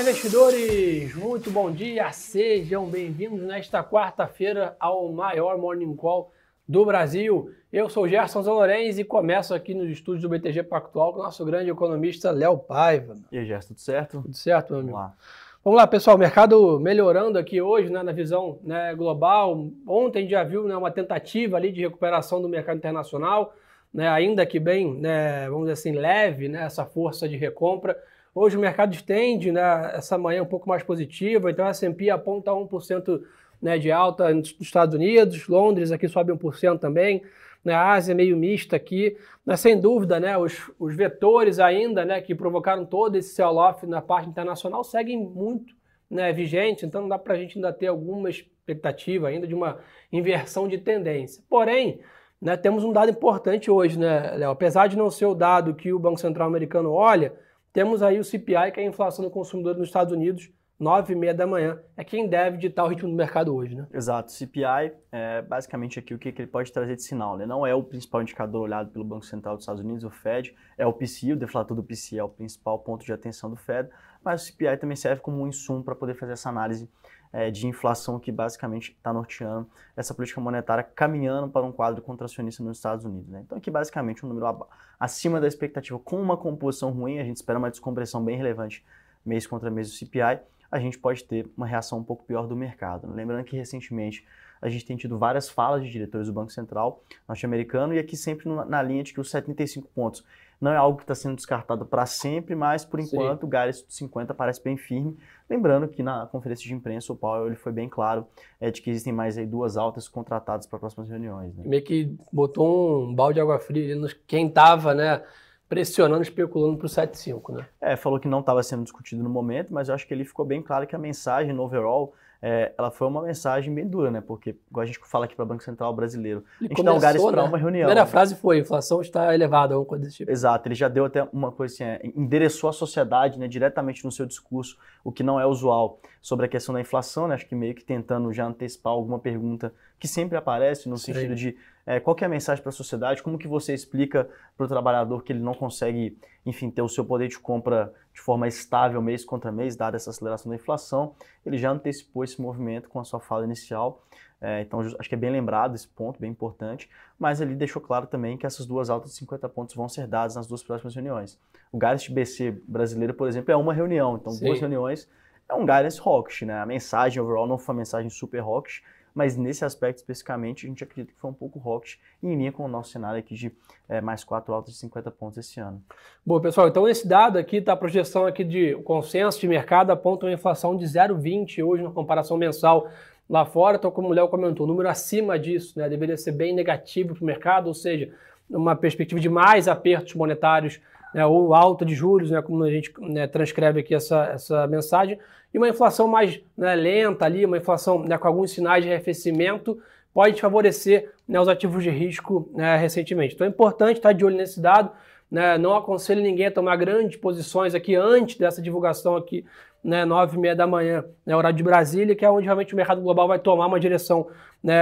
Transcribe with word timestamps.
Olá, 0.00 0.08
investidores! 0.08 1.14
Muito 1.14 1.50
bom 1.50 1.70
dia! 1.70 2.10
Sejam 2.10 2.86
bem-vindos 2.86 3.42
nesta 3.42 3.84
quarta-feira 3.84 4.74
ao 4.80 5.12
maior 5.12 5.58
Morning 5.58 5.94
Call 5.94 6.32
do 6.66 6.86
Brasil. 6.86 7.50
Eu 7.70 7.90
sou 7.90 8.08
Gerson 8.08 8.42
Zanorenz 8.42 8.98
e 8.98 9.04
começo 9.04 9.52
aqui 9.52 9.74
nos 9.74 9.90
estúdios 9.90 10.22
do 10.22 10.28
BTG 10.30 10.62
Pactual 10.62 11.12
com 11.12 11.20
o 11.20 11.22
nosso 11.22 11.44
grande 11.44 11.68
economista 11.68 12.30
Léo 12.30 12.56
Paiva. 12.56 13.18
E 13.30 13.36
aí, 13.36 13.44
Gerson, 13.44 13.68
tudo 13.68 13.80
certo? 13.80 14.22
Tudo 14.22 14.34
certo, 14.34 14.70
meu 14.70 14.80
amigo? 14.80 14.96
Vamos 14.96 15.10
lá. 15.10 15.16
Vamos 15.62 15.76
lá, 15.76 15.86
pessoal. 15.86 16.16
Mercado 16.16 16.80
melhorando 16.80 17.38
aqui 17.38 17.60
hoje, 17.60 17.90
né, 17.90 18.02
na 18.02 18.12
visão 18.12 18.58
né, 18.62 18.94
global. 18.94 19.68
Ontem 19.86 20.26
já 20.26 20.42
viu 20.42 20.64
né, 20.64 20.74
uma 20.74 20.90
tentativa 20.90 21.58
ali 21.58 21.70
de 21.70 21.82
recuperação 21.82 22.40
do 22.40 22.48
mercado 22.48 22.78
internacional, 22.78 23.54
né, 23.92 24.08
ainda 24.08 24.46
que 24.46 24.58
bem, 24.58 24.94
né, 24.94 25.46
vamos 25.50 25.68
dizer 25.68 25.72
assim, 25.74 25.92
leve, 25.92 26.48
né, 26.48 26.62
essa 26.62 26.86
força 26.86 27.28
de 27.28 27.36
recompra. 27.36 27.98
Hoje 28.34 28.56
o 28.56 28.60
mercado 28.60 28.94
estende, 28.94 29.50
né, 29.50 29.90
essa 29.94 30.16
manhã 30.16 30.42
um 30.42 30.46
pouco 30.46 30.68
mais 30.68 30.82
positiva, 30.84 31.50
então 31.50 31.66
a 31.66 31.70
S&P 31.70 32.10
aponta 32.10 32.52
1% 32.52 33.22
né, 33.60 33.76
de 33.76 33.90
alta 33.90 34.32
nos 34.32 34.54
Estados 34.60 34.94
Unidos, 34.94 35.48
Londres 35.48 35.90
aqui 35.90 36.08
sobe 36.08 36.32
1% 36.32 36.78
também, 36.78 37.22
né, 37.64 37.74
a 37.74 37.92
Ásia 37.92 38.14
meio 38.14 38.36
mista 38.36 38.76
aqui, 38.76 39.16
né, 39.44 39.56
sem 39.56 39.78
dúvida, 39.80 40.20
né, 40.20 40.38
os, 40.38 40.70
os 40.78 40.94
vetores 40.94 41.58
ainda, 41.58 42.04
né, 42.04 42.20
que 42.20 42.32
provocaram 42.32 42.86
todo 42.86 43.16
esse 43.16 43.34
sell-off 43.34 43.84
na 43.84 44.00
parte 44.00 44.28
internacional 44.28 44.84
seguem 44.84 45.18
muito 45.18 45.74
né, 46.08 46.32
vigentes, 46.32 46.84
então 46.84 47.02
não 47.02 47.08
dá 47.08 47.18
para 47.18 47.34
a 47.34 47.36
gente 47.36 47.58
ainda 47.58 47.72
ter 47.72 47.88
alguma 47.88 48.30
expectativa 48.30 49.28
ainda 49.28 49.46
de 49.46 49.54
uma 49.54 49.78
inversão 50.12 50.68
de 50.68 50.78
tendência. 50.78 51.42
Porém, 51.50 52.00
né, 52.40 52.56
temos 52.56 52.84
um 52.84 52.92
dado 52.92 53.10
importante 53.10 53.70
hoje, 53.70 53.98
né, 53.98 54.36
Léo? 54.36 54.50
Apesar 54.50 54.86
de 54.86 54.96
não 54.96 55.10
ser 55.10 55.26
o 55.26 55.34
dado 55.34 55.74
que 55.74 55.92
o 55.92 55.98
Banco 55.98 56.18
Central 56.18 56.48
americano 56.48 56.92
olha, 56.92 57.32
temos 57.72 58.02
aí 58.02 58.18
o 58.18 58.24
CPI, 58.24 58.72
que 58.72 58.80
é 58.80 58.84
a 58.84 58.86
inflação 58.86 59.24
do 59.24 59.30
consumidor 59.30 59.76
nos 59.76 59.88
Estados 59.88 60.12
Unidos, 60.12 60.50
9 60.80 61.12
e 61.12 61.16
meia 61.16 61.34
da 61.34 61.46
manhã. 61.46 61.78
É 61.94 62.02
quem 62.02 62.26
deve 62.26 62.56
ditar 62.56 62.86
o 62.86 62.88
ritmo 62.88 63.10
do 63.10 63.14
mercado 63.14 63.54
hoje, 63.54 63.74
né? 63.74 63.86
Exato. 63.92 64.32
CPI 64.32 64.92
é 65.12 65.42
basicamente 65.42 65.98
aqui 65.98 66.14
o 66.14 66.18
que 66.18 66.28
ele 66.30 66.46
pode 66.46 66.72
trazer 66.72 66.96
de 66.96 67.02
sinal. 67.02 67.36
Né? 67.36 67.44
Não 67.44 67.66
é 67.66 67.74
o 67.74 67.82
principal 67.82 68.22
indicador 68.22 68.62
olhado 68.62 68.90
pelo 68.90 69.04
Banco 69.04 69.26
Central 69.26 69.56
dos 69.56 69.64
Estados 69.64 69.82
Unidos, 69.82 70.04
o 70.04 70.10
Fed. 70.10 70.54
É 70.78 70.86
o 70.86 70.92
PCI, 70.92 71.34
o 71.34 71.36
deflator 71.36 71.76
do 71.76 71.82
PCI 71.82 72.18
é 72.18 72.24
o 72.24 72.30
principal 72.30 72.78
ponto 72.78 73.04
de 73.04 73.12
atenção 73.12 73.50
do 73.50 73.56
Fed. 73.56 73.90
Mas 74.24 74.42
o 74.42 74.46
CPI 74.46 74.78
também 74.78 74.96
serve 74.96 75.20
como 75.20 75.42
um 75.42 75.46
insumo 75.46 75.84
para 75.84 75.94
poder 75.94 76.14
fazer 76.14 76.32
essa 76.32 76.48
análise 76.48 76.90
é, 77.32 77.50
de 77.50 77.66
inflação 77.66 78.18
que 78.18 78.32
basicamente 78.32 78.92
está 78.96 79.12
norteando 79.12 79.68
essa 79.96 80.12
política 80.12 80.40
monetária 80.40 80.82
caminhando 80.82 81.48
para 81.48 81.64
um 81.64 81.72
quadro 81.72 82.02
contracionista 82.02 82.62
nos 82.62 82.78
Estados 82.78 83.04
Unidos. 83.04 83.28
Né? 83.28 83.42
Então 83.44 83.56
aqui 83.56 83.70
basicamente 83.70 84.24
um 84.24 84.28
número 84.28 84.66
acima 84.98 85.40
da 85.40 85.46
expectativa 85.46 85.98
com 85.98 86.20
uma 86.20 86.36
composição 86.36 86.90
ruim, 86.90 87.18
a 87.18 87.24
gente 87.24 87.36
espera 87.36 87.58
uma 87.58 87.70
descompressão 87.70 88.24
bem 88.24 88.36
relevante 88.36 88.84
mês 89.24 89.46
contra 89.46 89.70
mês 89.70 89.88
do 89.88 89.94
CPI, 89.94 90.40
a 90.70 90.78
gente 90.78 90.98
pode 90.98 91.24
ter 91.24 91.50
uma 91.56 91.66
reação 91.66 91.98
um 91.98 92.04
pouco 92.04 92.24
pior 92.24 92.46
do 92.46 92.56
mercado. 92.56 93.06
Né? 93.08 93.14
Lembrando 93.16 93.44
que 93.44 93.56
recentemente 93.56 94.24
a 94.62 94.68
gente 94.68 94.84
tem 94.84 94.96
tido 94.96 95.18
várias 95.18 95.48
falas 95.48 95.82
de 95.82 95.90
diretores 95.90 96.26
do 96.26 96.32
Banco 96.32 96.52
Central 96.52 97.02
norte-americano 97.26 97.94
e 97.94 97.98
aqui 97.98 98.16
sempre 98.16 98.48
na 98.48 98.82
linha 98.82 99.02
de 99.02 99.12
que 99.12 99.20
os 99.20 99.30
75 99.30 99.88
pontos 99.88 100.24
não 100.60 100.70
é 100.72 100.76
algo 100.76 100.98
que 100.98 101.04
está 101.04 101.14
sendo 101.14 101.36
descartado 101.36 101.86
para 101.86 102.04
sempre, 102.04 102.54
mas 102.54 102.84
por 102.84 103.00
enquanto 103.00 103.40
Sim. 103.40 103.46
o 103.46 103.48
Gales 103.48 103.84
50 103.88 104.34
parece 104.34 104.62
bem 104.62 104.76
firme. 104.76 105.16
Lembrando 105.48 105.88
que 105.88 106.02
na 106.02 106.26
conferência 106.26 106.66
de 106.66 106.74
imprensa 106.74 107.12
o 107.12 107.16
Powell 107.16 107.46
ele 107.46 107.56
foi 107.56 107.72
bem 107.72 107.88
claro 107.88 108.26
é, 108.60 108.70
de 108.70 108.82
que 108.82 108.90
existem 108.90 109.12
mais 109.12 109.38
aí 109.38 109.46
duas 109.46 109.76
altas 109.76 110.06
contratadas 110.06 110.66
para 110.66 110.78
próximas 110.78 111.08
reuniões. 111.08 111.56
Né? 111.56 111.64
Meio 111.66 111.82
que 111.82 112.14
botou 112.30 113.04
um 113.04 113.14
balde 113.14 113.34
de 113.34 113.40
água 113.40 113.58
fria 113.58 113.96
nos 113.96 114.12
quem 114.12 114.48
estava, 114.48 114.94
né? 114.94 115.22
Pressionando, 115.70 116.20
especulando 116.20 116.76
para 116.76 116.86
o 116.86 116.88
7,5, 116.88 117.54
né? 117.54 117.66
É, 117.80 117.94
falou 117.94 118.18
que 118.18 118.26
não 118.26 118.40
estava 118.40 118.60
sendo 118.60 118.82
discutido 118.82 119.22
no 119.22 119.30
momento, 119.30 119.72
mas 119.72 119.88
eu 119.88 119.94
acho 119.94 120.04
que 120.04 120.12
ele 120.12 120.24
ficou 120.24 120.44
bem 120.44 120.60
claro 120.60 120.84
que 120.84 120.96
a 120.96 120.98
mensagem 120.98 121.54
no 121.54 121.62
overall 121.62 122.12
é, 122.42 122.72
ela 122.76 122.90
foi 122.90 123.06
uma 123.06 123.22
mensagem 123.22 123.72
bem 123.72 123.86
dura, 123.86 124.10
né? 124.10 124.20
Porque, 124.20 124.56
igual 124.68 124.82
a 124.82 124.86
gente 124.86 124.98
fala 125.04 125.26
aqui 125.26 125.36
para 125.36 125.44
o 125.44 125.46
Banco 125.46 125.62
Central 125.62 125.94
brasileiro, 125.94 126.42
ele 126.58 126.66
a 126.66 126.68
gente 126.68 126.76
começou, 126.76 126.84
dá 126.84 126.92
lugares 126.92 127.22
para 127.22 127.42
né? 127.42 127.48
uma 127.48 127.58
reunião. 127.58 127.82
A 127.82 127.86
primeira 127.86 128.04
né? 128.04 128.10
frase 128.10 128.34
foi: 128.34 128.58
inflação 128.58 129.00
está 129.00 129.32
elevada, 129.32 129.74
alguma 129.74 129.88
coisa 129.88 130.04
desse 130.06 130.16
tipo. 130.16 130.30
Exato, 130.30 130.66
ele 130.66 130.74
já 130.74 130.88
deu 130.88 131.04
até 131.04 131.22
uma 131.32 131.52
coisa 131.52 131.74
assim, 131.74 131.84
é, 131.84 132.00
endereçou 132.16 132.68
a 132.70 132.72
sociedade 132.72 133.38
né, 133.38 133.46
diretamente 133.46 134.04
no 134.04 134.10
seu 134.10 134.26
discurso, 134.26 134.76
o 135.04 135.12
que 135.12 135.22
não 135.22 135.38
é 135.38 135.46
usual, 135.46 136.00
sobre 136.20 136.46
a 136.46 136.48
questão 136.48 136.74
da 136.74 136.80
inflação, 136.80 137.28
né? 137.28 137.34
Acho 137.34 137.46
que 137.46 137.54
meio 137.54 137.74
que 137.74 137.84
tentando 137.84 138.32
já 138.32 138.46
antecipar 138.46 138.92
alguma 138.92 139.18
pergunta 139.18 139.72
que 139.98 140.08
sempre 140.08 140.36
aparece, 140.36 140.88
no 140.88 140.96
Sim. 140.96 141.12
sentido 141.12 141.34
de 141.34 141.56
é, 141.90 141.98
qual 141.98 142.16
é 142.20 142.24
a 142.24 142.28
mensagem 142.28 142.62
para 142.62 142.70
a 142.70 142.72
sociedade, 142.72 143.20
como 143.20 143.36
que 143.36 143.48
você 143.48 143.74
explica 143.74 144.28
para 144.56 144.64
o 144.64 144.68
trabalhador 144.68 145.24
que 145.24 145.32
ele 145.32 145.40
não 145.40 145.54
consegue, 145.54 146.16
enfim, 146.46 146.70
ter 146.70 146.82
o 146.82 146.88
seu 146.88 147.04
poder 147.04 147.26
de 147.26 147.36
compra 147.36 147.92
de 148.14 148.20
forma 148.20 148.46
estável 148.46 149.02
mês 149.02 149.24
contra 149.24 149.50
mês, 149.50 149.74
dada 149.74 149.96
essa 149.96 150.10
aceleração 150.10 150.50
da 150.50 150.54
inflação. 150.54 151.16
Ele 151.44 151.58
já 151.58 151.72
antecipou 151.72 152.22
esse 152.22 152.40
movimento 152.40 152.88
com 152.88 153.00
a 153.00 153.04
sua 153.04 153.18
fala 153.18 153.44
inicial, 153.44 154.04
é, 154.40 154.60
então 154.60 154.78
acho 154.78 155.08
que 155.08 155.16
é 155.16 155.18
bem 155.18 155.32
lembrado 155.32 155.74
esse 155.74 155.88
ponto, 155.88 156.20
bem 156.20 156.30
importante, 156.30 156.88
mas 157.18 157.40
ele 157.40 157.56
deixou 157.56 157.82
claro 157.82 158.06
também 158.06 158.38
que 158.38 158.46
essas 158.46 158.66
duas 158.66 158.88
altas 158.88 159.10
de 159.10 159.16
50 159.16 159.48
pontos 159.48 159.74
vão 159.74 159.88
ser 159.88 160.06
dadas 160.06 160.36
nas 160.36 160.46
duas 160.46 160.62
próximas 160.62 160.94
reuniões. 160.94 161.40
O 161.72 161.76
Gareth 161.76 162.08
BC 162.08 162.52
brasileiro, 162.68 163.14
por 163.14 163.26
exemplo, 163.26 163.50
é 163.50 163.56
uma 163.56 163.74
reunião, 163.74 164.14
então 164.14 164.32
Sim. 164.32 164.44
duas 164.44 164.60
reuniões 164.60 165.08
é 165.48 165.54
um 165.54 165.66
guidance 165.66 166.00
hawkish, 166.00 166.42
né? 166.42 166.60
A 166.60 166.66
mensagem 166.66 167.20
overall 167.20 167.48
não 167.48 167.58
foi 167.58 167.74
uma 167.74 167.80
mensagem 167.80 168.08
super 168.08 168.38
hawkish, 168.38 168.80
mas 169.14 169.36
nesse 169.36 169.64
aspecto 169.64 169.98
especificamente 169.98 170.66
a 170.66 170.68
gente 170.68 170.84
acredita 170.84 171.12
que 171.12 171.20
foi 171.20 171.30
um 171.30 171.34
pouco 171.34 171.60
hawkish 171.60 171.98
em 172.22 172.36
linha 172.36 172.52
com 172.52 172.64
o 172.64 172.68
nosso 172.68 172.90
cenário 172.90 173.18
aqui 173.18 173.34
de 173.34 173.52
é, 173.88 174.00
mais 174.00 174.24
quatro 174.24 174.52
altas 174.52 174.74
de 174.74 174.80
50 174.80 175.10
pontos 175.10 175.38
esse 175.38 175.60
ano. 175.60 175.82
Bom, 176.24 176.40
pessoal, 176.40 176.68
então 176.68 176.88
esse 176.88 177.06
dado 177.06 177.38
aqui 177.38 177.56
está 177.56 177.72
a 177.72 177.76
projeção 177.76 178.26
aqui 178.26 178.44
de 178.44 178.74
consenso 178.84 179.40
de 179.40 179.48
mercado 179.48 179.90
aponta 179.90 180.26
uma 180.26 180.32
inflação 180.32 180.76
de 180.76 180.84
0,20 180.84 181.64
hoje 181.64 181.82
na 181.82 181.90
comparação 181.90 182.36
mensal 182.36 182.88
lá 183.30 183.44
fora. 183.44 183.76
Então, 183.76 183.90
como 183.90 184.08
o 184.08 184.12
Léo 184.12 184.28
comentou, 184.28 184.66
o 184.66 184.68
número 184.68 184.88
acima 184.88 185.38
disso 185.38 185.78
né, 185.78 185.88
deveria 185.88 186.16
ser 186.16 186.32
bem 186.32 186.52
negativo 186.52 187.14
para 187.14 187.22
o 187.22 187.26
mercado, 187.26 187.68
ou 187.68 187.74
seja, 187.74 188.12
uma 188.50 188.74
perspectiva 188.74 189.20
de 189.20 189.28
mais 189.28 189.68
apertos 189.68 190.14
monetários 190.14 190.80
né, 191.14 191.24
ou 191.24 191.54
alta 191.54 191.84
de 191.84 191.94
juros, 191.94 192.30
né, 192.30 192.42
como 192.42 192.64
a 192.64 192.70
gente 192.70 192.92
né, 192.98 193.26
transcreve 193.28 193.80
aqui 193.80 193.94
essa, 193.94 194.24
essa 194.26 194.66
mensagem, 194.66 195.18
e 195.52 195.58
uma 195.58 195.68
inflação 195.68 196.06
mais 196.06 196.40
né, 196.56 196.74
lenta 196.74 197.24
ali, 197.24 197.44
uma 197.44 197.58
inflação 197.58 198.02
né, 198.02 198.16
com 198.16 198.28
alguns 198.28 198.52
sinais 198.52 198.84
de 198.84 198.90
arrefecimento, 198.90 199.78
pode 200.12 200.40
favorecer 200.40 201.10
né, 201.26 201.40
os 201.40 201.48
ativos 201.48 201.82
de 201.82 201.90
risco 201.90 202.50
né, 202.54 202.76
recentemente. 202.76 203.34
Então 203.34 203.46
é 203.46 203.50
importante 203.50 203.96
estar 203.96 204.12
de 204.12 204.24
olho 204.24 204.36
nesse 204.36 204.60
dado. 204.60 204.90
Né, 205.30 205.56
não 205.56 205.76
aconselho 205.76 206.20
ninguém 206.20 206.46
a 206.46 206.50
tomar 206.50 206.74
grandes 206.74 207.16
posições 207.16 207.72
aqui 207.72 207.94
antes 207.94 208.36
dessa 208.36 208.60
divulgação 208.60 209.14
aqui, 209.14 209.44
né, 209.82 210.04
9 210.04 210.36
e 210.36 210.40
meia 210.40 210.56
da 210.56 210.66
manhã, 210.66 211.04
né, 211.24 211.36
horário 211.36 211.56
de 211.56 211.62
Brasília, 211.62 212.16
que 212.16 212.24
é 212.24 212.30
onde 212.30 212.46
realmente 212.46 212.74
o 212.74 212.76
mercado 212.76 213.00
global 213.00 213.28
vai 213.28 213.38
tomar 213.38 213.66
uma 213.66 213.78
direção 213.78 214.26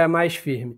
mais 0.09 0.35
firme. 0.35 0.77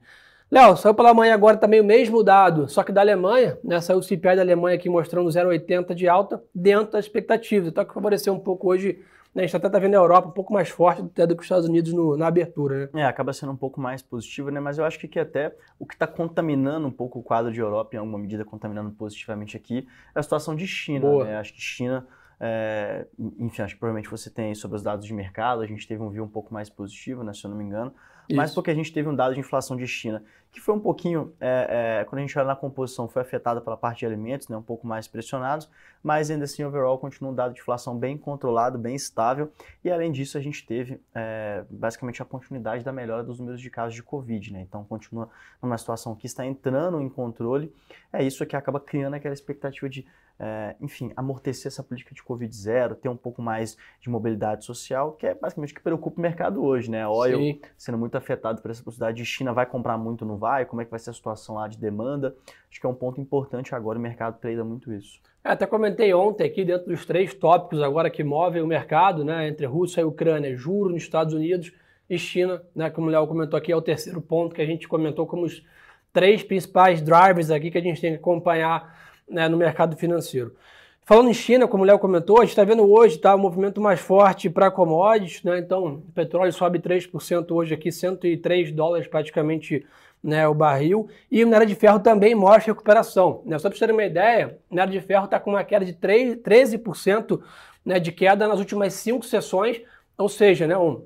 Léo, 0.51 0.75
saiu 0.75 0.93
pela 0.93 1.13
manhã 1.13 1.33
agora 1.33 1.55
também 1.55 1.79
o 1.79 1.83
mesmo 1.85 2.21
dado, 2.21 2.67
só 2.67 2.83
que 2.83 2.91
da 2.91 2.99
Alemanha, 2.99 3.57
né? 3.63 3.79
Saiu 3.79 3.99
o 3.99 4.03
CPI 4.03 4.35
da 4.35 4.41
Alemanha 4.41 4.75
aqui 4.75 4.89
mostrando 4.89 5.29
0,80 5.29 5.95
de 5.95 6.09
alta 6.09 6.43
dentro 6.53 6.91
das 6.91 7.05
expectativas. 7.05 7.69
Então, 7.69 7.85
que 7.85 7.93
favoreceu 7.93 8.33
um 8.33 8.39
pouco 8.39 8.69
hoje 8.69 8.99
né, 9.33 9.43
a 9.43 9.45
gente 9.45 9.55
até 9.55 9.67
está 9.67 9.79
vendo 9.79 9.95
a 9.95 9.97
Europa 9.97 10.27
um 10.27 10.31
pouco 10.31 10.51
mais 10.51 10.69
forte 10.69 11.01
até 11.01 11.25
do 11.25 11.35
que 11.35 11.41
os 11.41 11.45
Estados 11.45 11.67
Unidos 11.67 11.93
no, 11.93 12.17
na 12.17 12.27
abertura, 12.27 12.89
né? 12.93 13.01
É, 13.01 13.05
acaba 13.05 13.31
sendo 13.31 13.51
um 13.51 13.57
pouco 13.57 13.79
mais 13.79 14.01
positivo, 14.01 14.49
né? 14.49 14.59
Mas 14.59 14.77
eu 14.77 14.83
acho 14.83 14.99
que, 14.99 15.07
que 15.07 15.19
até 15.19 15.55
o 15.79 15.85
que 15.85 15.93
está 15.93 16.05
contaminando 16.05 16.85
um 16.85 16.91
pouco 16.91 17.19
o 17.19 17.23
quadro 17.23 17.51
de 17.51 17.59
Europa, 17.59 17.95
em 17.95 17.99
alguma 17.99 18.19
medida 18.19 18.43
contaminando 18.43 18.91
positivamente 18.91 19.55
aqui, 19.55 19.87
é 20.13 20.19
a 20.19 20.23
situação 20.23 20.55
de 20.55 20.67
China. 20.67 21.01
Boa. 21.01 21.23
Né? 21.23 21.37
Acho 21.37 21.53
que 21.53 21.61
China, 21.61 22.05
é, 22.39 23.07
enfim, 23.39 23.61
acho 23.61 23.75
que 23.75 23.79
provavelmente 23.79 24.09
você 24.09 24.29
tem 24.29 24.53
sobre 24.53 24.75
os 24.75 24.83
dados 24.83 25.05
de 25.05 25.13
mercado, 25.13 25.61
a 25.61 25.65
gente 25.65 25.87
teve 25.87 26.03
um 26.03 26.09
view 26.09 26.25
um 26.25 26.29
pouco 26.29 26.53
mais 26.53 26.69
positivo, 26.69 27.23
né, 27.23 27.33
se 27.33 27.45
eu 27.45 27.49
não 27.49 27.57
me 27.57 27.63
engano. 27.63 27.93
Isso. 28.29 28.37
mas 28.37 28.53
porque 28.53 28.71
a 28.71 28.75
gente 28.75 28.91
teve 28.91 29.07
um 29.09 29.15
dado 29.15 29.33
de 29.33 29.39
inflação 29.39 29.75
de 29.75 29.85
China, 29.87 30.23
que 30.51 30.59
foi 30.59 30.75
um 30.75 30.79
pouquinho, 30.79 31.33
é, 31.39 32.01
é, 32.01 32.05
quando 32.05 32.19
a 32.19 32.21
gente 32.21 32.37
olha 32.37 32.47
na 32.47 32.55
composição, 32.55 33.07
foi 33.07 33.21
afetada 33.21 33.61
pela 33.61 33.77
parte 33.77 33.99
de 33.99 34.05
alimentos, 34.05 34.49
né, 34.49 34.57
um 34.57 34.61
pouco 34.61 34.85
mais 34.85 35.07
pressionados, 35.07 35.69
mas 36.03 36.29
ainda 36.29 36.43
assim, 36.43 36.63
overall, 36.63 36.97
continua 36.97 37.31
um 37.31 37.35
dado 37.35 37.53
de 37.53 37.61
inflação 37.61 37.97
bem 37.97 38.17
controlado, 38.17 38.77
bem 38.77 38.95
estável, 38.95 39.51
e 39.83 39.89
além 39.89 40.11
disso, 40.11 40.37
a 40.37 40.41
gente 40.41 40.65
teve 40.65 40.99
é, 41.15 41.63
basicamente 41.69 42.21
a 42.21 42.25
continuidade 42.25 42.83
da 42.83 42.91
melhora 42.91 43.23
dos 43.23 43.39
números 43.39 43.61
de 43.61 43.69
casos 43.69 43.95
de 43.95 44.03
Covid, 44.03 44.51
né, 44.51 44.61
então 44.61 44.83
continua 44.83 45.29
numa 45.61 45.77
situação 45.77 46.15
que 46.15 46.25
está 46.25 46.45
entrando 46.45 46.99
em 47.01 47.07
controle, 47.07 47.73
é 48.11 48.21
isso 48.23 48.45
que 48.45 48.55
acaba 48.55 48.79
criando 48.79 49.13
aquela 49.13 49.33
expectativa 49.33 49.89
de 49.89 50.05
é, 50.43 50.75
enfim, 50.81 51.11
amortecer 51.15 51.67
essa 51.67 51.83
política 51.83 52.15
de 52.15 52.23
Covid 52.23 52.51
zero, 52.55 52.95
ter 52.95 53.07
um 53.07 53.15
pouco 53.15 53.43
mais 53.43 53.77
de 53.99 54.09
mobilidade 54.09 54.65
social, 54.65 55.11
que 55.11 55.27
é 55.27 55.35
basicamente 55.35 55.71
o 55.71 55.75
que 55.75 55.81
preocupa 55.83 56.17
o 56.17 56.21
mercado 56.21 56.63
hoje, 56.63 56.89
né? 56.89 57.07
Oil 57.07 57.37
Sim. 57.37 57.61
sendo 57.77 57.99
muito 57.99 58.15
afetado 58.15 58.59
por 58.59 58.71
essa 58.71 58.81
possibilidade 58.83 59.17
de 59.17 59.25
China 59.25 59.53
vai 59.53 59.67
comprar 59.67 59.99
muito, 59.99 60.25
não 60.25 60.37
vai? 60.37 60.65
Como 60.65 60.81
é 60.81 60.85
que 60.85 60.89
vai 60.89 60.99
ser 60.99 61.11
a 61.11 61.13
situação 61.13 61.53
lá 61.55 61.67
de 61.67 61.77
demanda? 61.77 62.35
Acho 62.67 62.79
que 62.79 62.85
é 62.87 62.89
um 62.89 62.95
ponto 62.95 63.21
importante 63.21 63.75
agora, 63.75 63.99
o 63.99 64.01
mercado 64.01 64.39
treina 64.39 64.63
muito 64.63 64.91
isso. 64.91 65.19
É, 65.43 65.51
até 65.51 65.67
comentei 65.67 66.11
ontem 66.11 66.43
aqui, 66.43 66.65
dentro 66.65 66.87
dos 66.87 67.05
três 67.05 67.35
tópicos 67.35 67.79
agora 67.79 68.09
que 68.09 68.23
movem 68.23 68.63
o 68.63 68.67
mercado, 68.67 69.23
né? 69.23 69.47
Entre 69.47 69.67
Rússia 69.67 70.01
e 70.01 70.05
Ucrânia, 70.05 70.55
juros 70.55 70.91
nos 70.91 71.03
Estados 71.03 71.35
Unidos 71.35 71.71
e 72.09 72.17
China, 72.17 72.63
né? 72.75 72.89
Como 72.89 73.05
o 73.05 73.09
Léo 73.11 73.27
comentou 73.27 73.59
aqui, 73.59 73.71
é 73.71 73.75
o 73.75 73.81
terceiro 73.81 74.19
ponto 74.19 74.55
que 74.55 74.61
a 74.63 74.65
gente 74.65 74.87
comentou 74.87 75.27
como 75.27 75.43
os 75.43 75.63
três 76.11 76.41
principais 76.41 76.99
drivers 76.99 77.51
aqui 77.51 77.69
que 77.69 77.77
a 77.77 77.81
gente 77.81 78.01
tem 78.01 78.13
que 78.13 78.17
acompanhar 78.17 79.10
né, 79.29 79.47
no 79.47 79.57
mercado 79.57 79.95
financeiro. 79.95 80.55
Falando 81.03 81.29
em 81.29 81.33
China, 81.33 81.67
como 81.67 81.83
o 81.83 81.85
Léo 81.85 81.97
comentou, 81.97 82.37
a 82.37 82.41
gente 82.41 82.51
está 82.51 82.63
vendo 82.63 82.89
hoje 82.89 83.17
tá, 83.17 83.35
um 83.35 83.39
movimento 83.39 83.81
mais 83.81 83.99
forte 83.99 84.49
para 84.49 84.69
commodities, 84.69 85.43
né? 85.43 85.57
Então, 85.57 85.95
o 85.95 86.11
petróleo 86.13 86.53
sobe 86.53 86.79
3% 86.79 87.51
hoje 87.51 87.73
aqui, 87.73 87.91
103 87.91 88.71
dólares 88.71 89.07
praticamente 89.07 89.85
né, 90.23 90.47
o 90.47 90.53
barril. 90.53 91.09
E 91.29 91.43
o 91.43 91.47
minério 91.47 91.67
de 91.67 91.75
ferro 91.75 91.99
também 91.99 92.35
mostra 92.35 92.71
recuperação. 92.71 93.41
Né? 93.45 93.57
Só 93.57 93.67
para 93.67 93.77
vocês 93.77 93.79
terem 93.79 93.95
uma 93.95 94.05
ideia, 94.05 94.57
minério 94.69 94.93
de 94.93 95.01
ferro 95.01 95.25
está 95.25 95.39
com 95.39 95.49
uma 95.49 95.63
queda 95.63 95.83
de 95.83 95.93
3, 95.93 96.37
13% 96.37 97.41
né, 97.83 97.99
de 97.99 98.11
queda 98.11 98.47
nas 98.47 98.59
últimas 98.59 98.93
cinco 98.93 99.25
sessões, 99.25 99.81
ou 100.17 100.29
seja, 100.29 100.67
né, 100.67 100.77
um, 100.77 101.03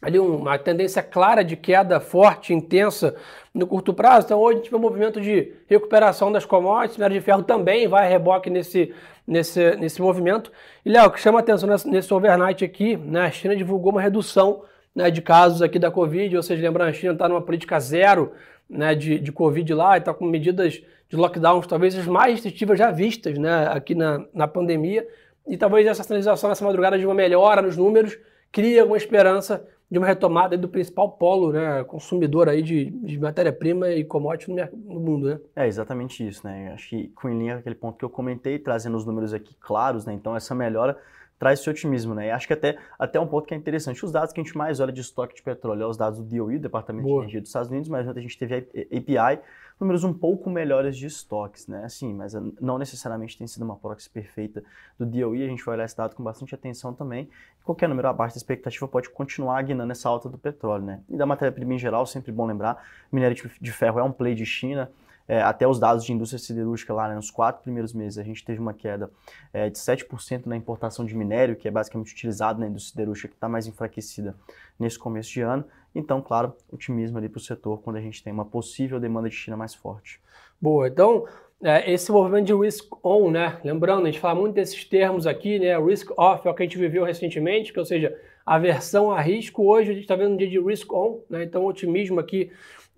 ali 0.00 0.18
uma 0.18 0.56
tendência 0.58 1.02
clara 1.02 1.42
de 1.42 1.56
queda 1.56 1.98
forte, 2.00 2.54
intensa 2.54 3.16
no 3.52 3.66
curto 3.66 3.92
prazo. 3.92 4.26
Então 4.26 4.38
hoje 4.38 4.54
a 4.54 4.62
gente 4.62 4.70
vê 4.70 4.76
um 4.76 4.80
movimento 4.80 5.20
de 5.20 5.52
recuperação 5.66 6.30
das 6.30 6.44
commodities, 6.44 6.96
minério 6.96 7.18
de 7.18 7.24
ferro 7.24 7.42
também 7.42 7.88
vai 7.88 8.06
a 8.06 8.08
reboque 8.08 8.48
nesse, 8.48 8.94
nesse, 9.26 9.76
nesse 9.76 10.00
movimento. 10.00 10.52
E 10.84 10.88
Léo, 10.88 11.06
o 11.06 11.10
que 11.10 11.20
chama 11.20 11.40
atenção 11.40 11.68
nesse, 11.68 11.88
nesse 11.88 12.14
overnight 12.14 12.64
aqui, 12.64 12.96
né, 12.96 13.22
a 13.22 13.30
China 13.30 13.56
divulgou 13.56 13.92
uma 13.92 14.00
redução 14.00 14.62
né, 14.94 15.10
de 15.10 15.20
casos 15.20 15.62
aqui 15.62 15.78
da 15.78 15.90
Covid, 15.90 16.36
ou 16.36 16.42
seja, 16.42 16.62
lembrando, 16.62 16.88
a 16.88 16.92
China 16.92 17.12
está 17.12 17.28
numa 17.28 17.42
política 17.42 17.78
zero 17.80 18.32
né, 18.68 18.94
de, 18.94 19.18
de 19.18 19.32
Covid 19.32 19.74
lá 19.74 19.96
e 19.96 19.98
está 19.98 20.14
com 20.14 20.24
medidas 20.24 20.82
de 21.08 21.16
lockdowns 21.16 21.66
talvez 21.66 21.96
as 21.96 22.06
mais 22.06 22.32
restritivas 22.32 22.78
já 22.78 22.90
vistas 22.90 23.38
né, 23.38 23.68
aqui 23.72 23.94
na, 23.94 24.24
na 24.32 24.46
pandemia. 24.46 25.06
E 25.46 25.56
talvez 25.56 25.86
essa 25.86 26.02
sinalização 26.02 26.50
nessa 26.50 26.64
madrugada 26.64 26.98
de 26.98 27.06
uma 27.06 27.14
melhora 27.14 27.62
nos 27.62 27.76
números 27.76 28.18
cria 28.52 28.84
uma 28.84 28.96
esperança 28.96 29.66
de 29.90 29.98
uma 29.98 30.06
retomada 30.06 30.56
do 30.56 30.68
principal 30.68 31.10
polo 31.12 31.52
né, 31.52 31.82
consumidor 31.84 32.48
aí 32.48 32.62
de, 32.62 32.90
de 32.90 33.18
matéria-prima 33.18 33.90
e 33.90 34.04
commodity 34.04 34.50
no, 34.50 34.56
no, 34.94 35.00
mundo. 35.00 35.28
Né? 35.28 35.40
É 35.56 35.66
exatamente 35.66 36.26
isso. 36.26 36.46
Né? 36.46 36.72
Acho 36.72 36.90
que 36.90 37.08
com 37.08 37.28
linha 37.28 37.56
aquele 37.56 37.74
ponto 37.74 37.96
que 37.96 38.04
eu 38.04 38.10
comentei, 38.10 38.58
trazendo 38.58 38.96
os 38.96 39.06
números 39.06 39.32
aqui 39.32 39.56
claros, 39.58 40.04
né? 40.04 40.12
então 40.12 40.36
essa 40.36 40.54
melhora 40.54 40.98
traz 41.38 41.60
esse 41.60 41.70
otimismo, 41.70 42.14
né? 42.14 42.26
E 42.26 42.30
acho 42.30 42.46
que 42.46 42.52
até, 42.52 42.76
até 42.98 43.20
um 43.20 43.26
ponto 43.26 43.46
que 43.46 43.54
é 43.54 43.56
interessante, 43.56 44.04
os 44.04 44.10
dados 44.10 44.32
que 44.32 44.40
a 44.40 44.42
gente 44.42 44.58
mais 44.58 44.80
olha 44.80 44.92
de 44.92 45.00
estoque 45.00 45.36
de 45.36 45.42
petróleo, 45.42 45.84
é 45.84 45.86
os 45.86 45.96
dados 45.96 46.18
do 46.18 46.24
DOE, 46.24 46.58
Departamento 46.58 47.06
Boa. 47.06 47.20
de 47.20 47.26
Energia 47.26 47.40
dos 47.40 47.48
Estados 47.48 47.70
Unidos, 47.70 47.88
mas 47.88 48.08
ontem 48.08 48.18
a 48.18 48.22
gente 48.22 48.36
teve 48.36 48.54
a 48.54 48.58
API, 48.58 49.40
números 49.80 50.04
um 50.04 50.12
pouco 50.12 50.50
melhores 50.50 50.96
de 50.96 51.06
estoques, 51.06 51.66
né? 51.66 51.84
Assim, 51.84 52.12
mas 52.12 52.34
não 52.60 52.78
necessariamente 52.78 53.36
tem 53.36 53.46
sido 53.46 53.62
uma 53.62 53.76
proxy 53.76 54.10
perfeita 54.10 54.62
do 54.98 55.06
DOE, 55.06 55.42
a 55.42 55.46
gente 55.46 55.64
vai 55.64 55.76
olhar 55.76 55.84
esse 55.84 55.96
dado 55.96 56.14
com 56.14 56.22
bastante 56.22 56.54
atenção 56.54 56.92
também. 56.92 57.28
Qualquer 57.64 57.88
número 57.88 58.08
abaixo 58.08 58.34
da 58.34 58.38
expectativa 58.38 58.88
pode 58.88 59.10
continuar 59.10 59.62
guinando 59.62 59.92
essa 59.92 60.08
alta 60.08 60.28
do 60.28 60.38
petróleo, 60.38 60.84
né? 60.84 61.00
E 61.08 61.16
da 61.16 61.26
matéria-prima 61.26 61.74
em 61.74 61.78
geral, 61.78 62.06
sempre 62.06 62.32
bom 62.32 62.46
lembrar, 62.46 62.82
minério 63.12 63.36
de 63.60 63.72
ferro 63.72 64.00
é 64.00 64.02
um 64.02 64.12
play 64.12 64.34
de 64.34 64.46
China, 64.46 64.90
é, 65.28 65.42
até 65.42 65.68
os 65.68 65.78
dados 65.78 66.04
de 66.04 66.12
indústria 66.12 66.38
siderúrgica 66.38 66.94
lá, 66.94 67.06
né, 67.06 67.14
nos 67.14 67.30
quatro 67.30 67.62
primeiros 67.62 67.92
meses, 67.92 68.18
a 68.18 68.22
gente 68.22 68.42
teve 68.42 68.58
uma 68.58 68.72
queda 68.72 69.10
é, 69.52 69.68
de 69.68 69.78
7% 69.78 70.46
na 70.46 70.56
importação 70.56 71.04
de 71.04 71.14
minério, 71.14 71.54
que 71.54 71.68
é 71.68 71.70
basicamente 71.70 72.14
utilizado 72.14 72.58
na 72.58 72.66
indústria 72.66 72.92
siderúrgica, 72.92 73.28
que 73.28 73.34
está 73.34 73.46
mais 73.46 73.66
enfraquecida 73.66 74.34
nesse 74.78 74.98
começo 74.98 75.30
de 75.30 75.42
ano. 75.42 75.66
Então, 75.94 76.20
claro, 76.20 76.54
otimismo 76.70 77.18
ali 77.18 77.28
para 77.28 77.38
o 77.38 77.42
setor 77.42 77.80
quando 77.82 77.96
a 77.96 78.00
gente 78.00 78.22
tem 78.22 78.32
uma 78.32 78.44
possível 78.44 79.00
demanda 79.00 79.28
de 79.28 79.34
China 79.34 79.56
mais 79.56 79.74
forte. 79.74 80.20
Boa, 80.60 80.88
então 80.88 81.24
é, 81.62 81.90
esse 81.92 82.10
movimento 82.12 82.46
de 82.46 82.54
risk 82.54 82.86
on, 83.04 83.30
né? 83.30 83.58
Lembrando, 83.64 84.02
a 84.02 84.06
gente 84.06 84.20
fala 84.20 84.38
muito 84.38 84.54
desses 84.54 84.84
termos 84.84 85.26
aqui, 85.26 85.58
né? 85.58 85.78
Risk 85.78 86.10
off 86.16 86.46
é 86.46 86.50
o 86.50 86.54
que 86.54 86.62
a 86.62 86.66
gente 86.66 86.78
viveu 86.78 87.04
recentemente, 87.04 87.72
que 87.72 87.78
ou 87.78 87.84
seja, 87.84 88.16
aversão 88.46 89.10
a 89.10 89.20
risco. 89.20 89.64
Hoje 89.64 89.90
a 89.90 89.94
gente 89.94 90.02
está 90.02 90.14
vendo 90.14 90.34
um 90.34 90.36
dia 90.36 90.48
de 90.48 90.60
risk 90.60 90.92
on, 90.92 91.20
né? 91.28 91.42
Então, 91.42 91.64
otimismo 91.64 92.20
aqui 92.20 92.52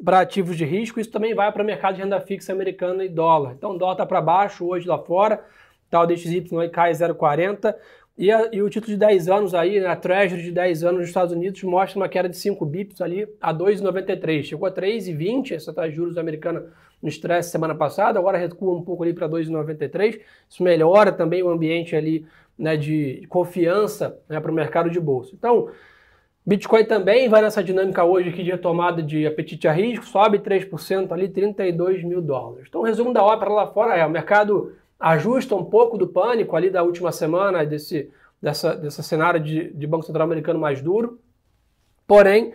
para 0.05 0.21
ativos 0.21 0.57
de 0.57 0.65
risco, 0.65 0.99
isso 0.99 1.11
também 1.11 1.35
vai 1.35 1.53
para 1.53 1.63
o 1.63 1.67
mercado 1.67 1.95
de 1.95 2.03
renda 2.03 2.21
fixa 2.21 2.53
americana 2.53 3.05
e 3.05 3.09
dólar. 3.09 3.53
Então 3.53 3.77
dólar 3.77 3.93
está 3.93 4.07
para 4.07 4.21
baixo 4.21 4.67
hoje 4.67 4.89
lá 4.89 4.99
fora, 4.99 5.45
tá, 5.91 6.01
o 6.01 6.07
DXY 6.07 6.43
cai 6.73 6.93
0,40 6.93 7.75
e, 8.21 8.31
a, 8.31 8.51
e, 8.53 8.63
o 8.63 8.69
título 8.69 8.93
de 8.93 8.99
10 8.99 9.29
anos 9.31 9.55
aí, 9.55 9.81
né, 9.81 9.87
a 9.87 9.97
Treasury 9.97 10.43
de 10.43 10.53
10 10.53 10.85
anos 10.85 11.01
nos 11.01 11.09
Estados 11.09 11.33
Unidos 11.33 11.63
mostra 11.63 11.99
uma 11.99 12.07
queda 12.07 12.29
de 12.29 12.37
5 12.37 12.67
bips 12.67 13.01
ali 13.01 13.27
a 13.41 13.55
2,93. 13.55 14.43
Chegou 14.43 14.69
a 14.69 14.71
3,20 14.71 15.53
essa 15.53 15.73
taxa 15.73 15.89
de 15.89 15.97
juros 15.97 16.19
americana 16.19 16.67
no 17.03 17.09
estresse 17.09 17.51
semana 17.51 17.75
passada, 17.75 18.19
agora 18.19 18.37
recua 18.37 18.77
um 18.77 18.83
pouco 18.83 19.03
ali 19.03 19.15
para 19.15 19.27
2,93. 19.27 20.21
Isso 20.47 20.63
melhora 20.63 21.11
também 21.11 21.43
o 21.43 21.49
ambiente 21.49 21.97
ali 21.97 22.27
né, 22.59 22.77
de 22.77 23.25
confiança 23.31 24.19
né, 24.29 24.39
para 24.39 24.51
o 24.51 24.55
mercado 24.55 24.91
de 24.91 25.01
bolsa. 25.01 25.35
Então, 25.35 25.71
Bitcoin 26.45 26.85
também 26.85 27.27
vai 27.27 27.41
nessa 27.41 27.65
dinâmica 27.65 28.05
hoje 28.05 28.29
aqui 28.29 28.43
de 28.43 28.51
retomada 28.51 29.03
de 29.03 29.27
apetite 29.27 29.67
a 29.67 29.73
risco, 29.73 30.05
sobe 30.05 30.41
3% 30.41 31.11
ali, 31.13 31.29
32 31.29 32.05
mil 32.05 32.21
dólares. 32.21 32.67
Então 32.69 32.83
resumo 32.83 33.15
da 33.15 33.25
ópera 33.25 33.51
lá 33.51 33.67
fora 33.67 33.97
é, 33.97 34.05
o 34.05 34.11
mercado 34.11 34.75
ajusta 35.01 35.57
um 35.57 35.65
pouco 35.65 35.97
do 35.97 36.07
pânico 36.07 36.55
ali 36.55 36.69
da 36.69 36.83
última 36.83 37.11
semana, 37.11 37.65
desse, 37.65 38.11
dessa, 38.41 38.77
desse 38.77 39.03
cenário 39.03 39.41
de, 39.41 39.73
de 39.73 39.87
Banco 39.87 40.05
Central 40.05 40.27
americano 40.27 40.61
mais 40.61 40.83
duro, 40.83 41.19
porém, 42.07 42.53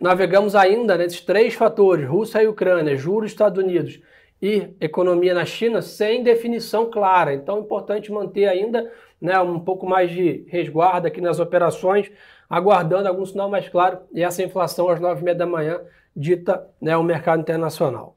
navegamos 0.00 0.54
ainda 0.54 0.96
nesses 0.96 1.20
três 1.20 1.54
fatores, 1.54 2.08
Rússia 2.08 2.42
e 2.42 2.46
Ucrânia, 2.46 2.96
juros 2.96 3.32
Estados 3.32 3.62
Unidos 3.62 4.00
e 4.40 4.74
economia 4.80 5.34
na 5.34 5.44
China, 5.44 5.80
sem 5.82 6.22
definição 6.22 6.90
clara. 6.90 7.34
Então 7.34 7.56
é 7.56 7.60
importante 7.60 8.12
manter 8.12 8.46
ainda 8.46 8.92
né, 9.20 9.40
um 9.40 9.58
pouco 9.58 9.86
mais 9.86 10.10
de 10.10 10.44
resguardo 10.48 11.06
aqui 11.06 11.20
nas 11.20 11.40
operações, 11.40 12.10
aguardando 12.48 13.08
algum 13.08 13.24
sinal 13.24 13.48
mais 13.48 13.68
claro 13.68 14.00
e 14.12 14.22
essa 14.22 14.42
inflação 14.42 14.88
às 14.88 15.00
9h30 15.00 15.34
da 15.34 15.46
manhã 15.46 15.80
dita 16.14 16.68
né, 16.80 16.96
o 16.96 17.02
mercado 17.02 17.40
internacional. 17.40 18.16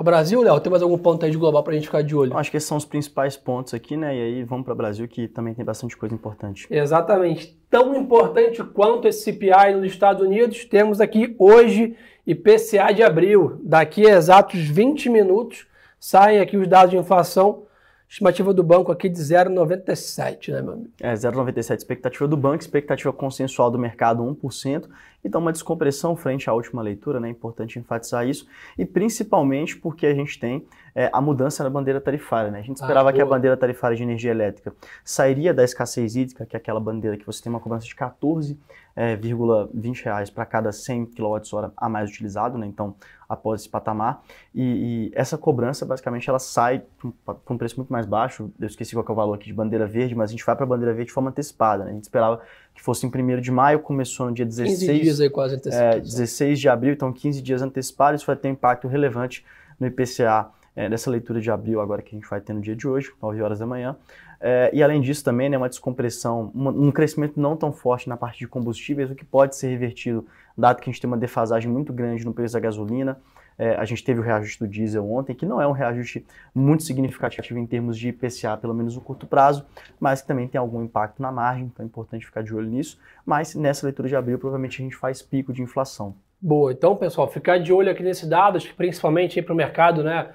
O 0.00 0.02
Brasil, 0.02 0.40
Léo, 0.40 0.58
tem 0.60 0.70
mais 0.70 0.82
algum 0.82 0.96
ponto 0.96 1.26
aí 1.26 1.30
de 1.30 1.36
global 1.36 1.62
para 1.62 1.74
a 1.74 1.76
gente 1.76 1.84
ficar 1.84 2.00
de 2.00 2.16
olho? 2.16 2.34
Acho 2.34 2.50
que 2.50 2.56
esses 2.56 2.66
são 2.66 2.78
os 2.78 2.86
principais 2.86 3.36
pontos 3.36 3.74
aqui, 3.74 3.98
né? 3.98 4.16
E 4.16 4.22
aí 4.22 4.44
vamos 4.44 4.64
para 4.64 4.72
o 4.72 4.76
Brasil, 4.76 5.06
que 5.06 5.28
também 5.28 5.52
tem 5.52 5.62
bastante 5.62 5.94
coisa 5.94 6.14
importante. 6.14 6.66
Exatamente. 6.70 7.54
Tão 7.68 7.94
importante 7.94 8.64
quanto 8.64 9.06
esse 9.06 9.24
CPI 9.24 9.74
nos 9.74 9.92
Estados 9.92 10.26
Unidos, 10.26 10.64
temos 10.64 11.02
aqui 11.02 11.36
hoje 11.38 11.94
IPCA 12.26 12.94
de 12.94 13.02
abril. 13.02 13.60
Daqui 13.62 14.08
a 14.08 14.16
exatos 14.16 14.60
20 14.60 15.10
minutos 15.10 15.66
saem 15.98 16.40
aqui 16.40 16.56
os 16.56 16.66
dados 16.66 16.92
de 16.92 16.96
inflação 16.96 17.64
Estimativa 18.10 18.52
do 18.52 18.64
banco 18.64 18.90
aqui 18.90 19.08
de 19.08 19.20
0,97, 19.20 20.52
né, 20.52 20.60
meu 20.60 20.72
amigo? 20.72 20.90
É, 21.00 21.14
0,97 21.14 21.76
expectativa 21.76 22.26
do 22.26 22.36
banco, 22.36 22.60
expectativa 22.60 23.12
consensual 23.12 23.70
do 23.70 23.78
mercado 23.78 24.20
1%. 24.24 24.88
Então, 25.24 25.40
uma 25.40 25.52
descompressão 25.52 26.16
frente 26.16 26.48
à 26.48 26.52
última 26.52 26.82
leitura, 26.82 27.20
né? 27.20 27.28
É 27.28 27.30
importante 27.30 27.78
enfatizar 27.78 28.26
isso. 28.26 28.46
E 28.78 28.84
principalmente 28.84 29.76
porque 29.76 30.06
a 30.06 30.14
gente 30.14 30.38
tem 30.38 30.66
é, 30.94 31.10
a 31.12 31.20
mudança 31.20 31.62
na 31.62 31.70
bandeira 31.70 32.00
tarifária, 32.00 32.50
né? 32.50 32.60
A 32.60 32.62
gente 32.62 32.80
ah, 32.80 32.84
esperava 32.84 33.10
ah, 33.10 33.12
que 33.12 33.20
a 33.20 33.26
bandeira 33.26 33.56
tarifária 33.56 33.96
de 33.96 34.02
energia 34.02 34.30
elétrica 34.30 34.74
sairia 35.04 35.52
da 35.52 35.62
escassez 35.62 36.16
hídrica, 36.16 36.46
que 36.46 36.56
é 36.56 36.58
aquela 36.58 36.80
bandeira 36.80 37.16
que 37.16 37.26
você 37.26 37.42
tem 37.42 37.50
uma 37.50 37.60
cobrança 37.60 37.86
de 37.86 37.94
14,20 37.94 38.56
é, 38.96 40.04
reais 40.04 40.30
para 40.30 40.44
cada 40.46 40.72
100 40.72 41.06
kWh 41.06 41.72
a 41.76 41.88
mais 41.88 42.10
utilizado, 42.10 42.58
né? 42.58 42.66
Então, 42.66 42.96
após 43.30 43.60
esse 43.60 43.70
patamar. 43.70 44.22
E, 44.52 44.62
e 44.62 45.12
essa 45.14 45.38
cobrança, 45.38 45.86
basicamente, 45.86 46.28
ela 46.28 46.40
sai 46.40 46.82
com 47.00 47.54
um 47.54 47.56
preço 47.56 47.76
muito 47.76 47.92
mais 47.92 48.04
baixo. 48.04 48.50
Eu 48.58 48.66
esqueci 48.66 48.92
qual 48.94 49.06
é 49.08 49.12
o 49.12 49.14
valor 49.14 49.34
aqui 49.34 49.46
de 49.46 49.54
bandeira 49.54 49.86
verde, 49.86 50.16
mas 50.16 50.30
a 50.30 50.32
gente 50.32 50.44
vai 50.44 50.56
para 50.56 50.64
a 50.64 50.68
bandeira 50.68 50.92
verde 50.92 51.08
de 51.08 51.12
forma 51.12 51.30
antecipada. 51.30 51.84
Né? 51.84 51.92
A 51.92 51.94
gente 51.94 52.02
esperava 52.02 52.42
que 52.80 52.84
fosse 52.84 53.06
em 53.06 53.10
1 53.10 53.40
de 53.42 53.50
maio, 53.50 53.80
começou 53.80 54.26
no 54.26 54.32
dia 54.32 54.46
16, 54.46 54.78
15 54.78 55.00
dias 55.00 55.20
aí 55.20 55.28
quase 55.28 55.56
antecipados. 55.56 55.96
É, 55.96 56.00
16 56.00 56.58
de 56.58 56.68
abril, 56.68 56.94
então 56.94 57.12
15 57.12 57.42
dias 57.42 57.60
antecipados. 57.60 58.22
Isso 58.22 58.26
vai 58.26 58.34
ter 58.34 58.48
um 58.48 58.52
impacto 58.52 58.88
relevante 58.88 59.44
no 59.78 59.86
IPCA 59.86 60.48
é, 60.74 60.88
dessa 60.88 61.10
leitura 61.10 61.42
de 61.42 61.50
abril 61.50 61.78
agora 61.78 62.00
que 62.00 62.16
a 62.16 62.18
gente 62.18 62.28
vai 62.28 62.40
ter 62.40 62.54
no 62.54 62.60
dia 62.62 62.74
de 62.74 62.88
hoje, 62.88 63.12
9 63.20 63.42
horas 63.42 63.58
da 63.58 63.66
manhã. 63.66 63.96
É, 64.40 64.70
e 64.72 64.82
além 64.82 65.02
disso 65.02 65.22
também, 65.22 65.50
né, 65.50 65.58
uma 65.58 65.68
descompressão, 65.68 66.50
um 66.54 66.90
crescimento 66.90 67.38
não 67.38 67.54
tão 67.54 67.70
forte 67.70 68.08
na 68.08 68.16
parte 68.16 68.38
de 68.38 68.48
combustíveis, 68.48 69.10
o 69.10 69.14
que 69.14 69.26
pode 69.26 69.56
ser 69.56 69.68
revertido, 69.68 70.26
dado 70.56 70.80
que 70.80 70.88
a 70.88 70.92
gente 70.92 71.02
tem 71.02 71.08
uma 71.08 71.18
defasagem 71.18 71.70
muito 71.70 71.92
grande 71.92 72.24
no 72.24 72.32
preço 72.32 72.54
da 72.54 72.60
gasolina. 72.60 73.20
É, 73.60 73.76
a 73.76 73.84
gente 73.84 74.02
teve 74.02 74.18
o 74.18 74.22
reajuste 74.22 74.58
do 74.58 74.66
diesel 74.66 75.04
ontem, 75.12 75.34
que 75.34 75.44
não 75.44 75.60
é 75.60 75.66
um 75.66 75.72
reajuste 75.72 76.24
muito 76.54 76.82
significativo 76.82 77.58
em 77.58 77.66
termos 77.66 77.98
de 77.98 78.08
IPCA, 78.08 78.56
pelo 78.56 78.72
menos 78.72 78.94
no 78.96 79.02
curto 79.02 79.26
prazo, 79.26 79.66
mas 80.00 80.22
que 80.22 80.28
também 80.28 80.48
tem 80.48 80.58
algum 80.58 80.82
impacto 80.82 81.20
na 81.20 81.30
margem, 81.30 81.66
então 81.66 81.84
é 81.84 81.86
importante 81.86 82.24
ficar 82.24 82.42
de 82.42 82.54
olho 82.54 82.70
nisso. 82.70 82.98
Mas 83.26 83.54
nessa 83.54 83.84
leitura 83.84 84.08
de 84.08 84.16
abril, 84.16 84.38
provavelmente 84.38 84.80
a 84.80 84.84
gente 84.84 84.96
faz 84.96 85.20
pico 85.20 85.52
de 85.52 85.60
inflação. 85.60 86.14
Boa, 86.40 86.72
então 86.72 86.96
pessoal, 86.96 87.28
ficar 87.28 87.58
de 87.58 87.70
olho 87.70 87.90
aqui 87.90 88.02
nesses 88.02 88.26
dados, 88.26 88.66
principalmente 88.66 89.42
para 89.42 89.52
o 89.52 89.56
mercado, 89.56 90.02
né? 90.02 90.30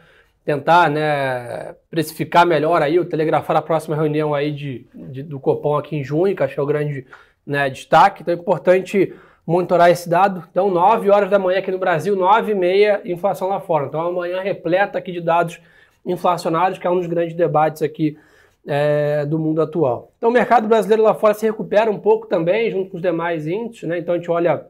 tentar 0.46 0.92
né, 0.92 1.74
precificar 1.90 2.46
melhor 2.46 2.84
aí, 2.84 3.00
o 3.00 3.06
telegrafar 3.06 3.58
a 3.58 3.62
próxima 3.64 3.96
reunião 3.96 4.36
aí 4.36 4.52
de, 4.52 4.86
de, 4.94 5.24
do 5.24 5.40
Copom 5.40 5.76
aqui 5.76 5.96
em 5.96 6.04
junho, 6.04 6.36
que 6.36 6.44
acho 6.44 6.54
que 6.54 6.60
é 6.60 6.64
o 6.64 6.68
grande 6.68 7.08
né, 7.44 7.68
destaque. 7.72 8.22
Então 8.22 8.36
é 8.36 8.38
importante 8.38 9.16
monitorar 9.46 9.90
esse 9.90 10.10
dado. 10.10 10.44
Então, 10.50 10.70
9 10.70 11.10
horas 11.10 11.30
da 11.30 11.38
manhã 11.40 11.60
aqui 11.60 11.72
no 11.72 11.78
Brasil, 11.78 12.16
9 12.16 12.52
e 12.52 12.56
meia, 12.56 13.02
inflação 13.06 13.50
lá 13.50 13.60
fora. 13.60 13.88
Então, 13.88 14.02
amanhã 14.02 14.42
repleta 14.42 14.98
aqui 14.98 15.12
de 15.12 15.22
dados 15.22 15.60
inflacionários, 16.06 16.78
que 16.78 16.88
é 16.88 16.90
um 16.90 16.98
dos 16.98 17.08
grandes 17.08 17.36
debates 17.36 17.82
aqui 17.82 18.18
é, 18.66 19.26
do 19.26 19.38
mundo 19.38 19.62
atual. 19.62 20.12
Então, 20.18 20.30
o 20.30 20.34
mercado 20.34 20.68
brasileiro 20.68 21.04
lá 21.04 21.14
fora 21.14 21.34
se 21.34 21.46
recupera 21.46 21.90
um 21.92 22.00
pouco 22.00 22.28
também, 22.28 22.72
junto 22.72 22.92
com 22.92 22.98
os 22.98 23.04
demais 23.04 23.48
índices. 23.48 23.88
Né? 23.88 24.00
Então, 24.00 24.16
a 24.16 24.18
gente 24.18 24.32
olha, 24.32 24.66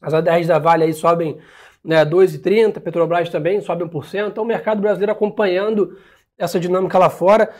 as 0.00 0.14
ADRs 0.14 0.46
da 0.46 0.58
Vale 0.58 0.84
aí 0.84 0.92
sobem 0.92 1.38
né, 1.84 2.04
2,30%, 2.04 2.80
Petrobras 2.80 3.28
também 3.28 3.60
sobe 3.60 3.84
1%. 3.84 4.28
Então 4.28 4.42
o 4.42 4.46
mercado 4.46 4.80
brasileiro 4.80 5.12
acompanhando 5.12 5.98
essa 6.38 6.58
dinâmica 6.58 6.98
lá 6.98 7.10
fora. 7.10 7.50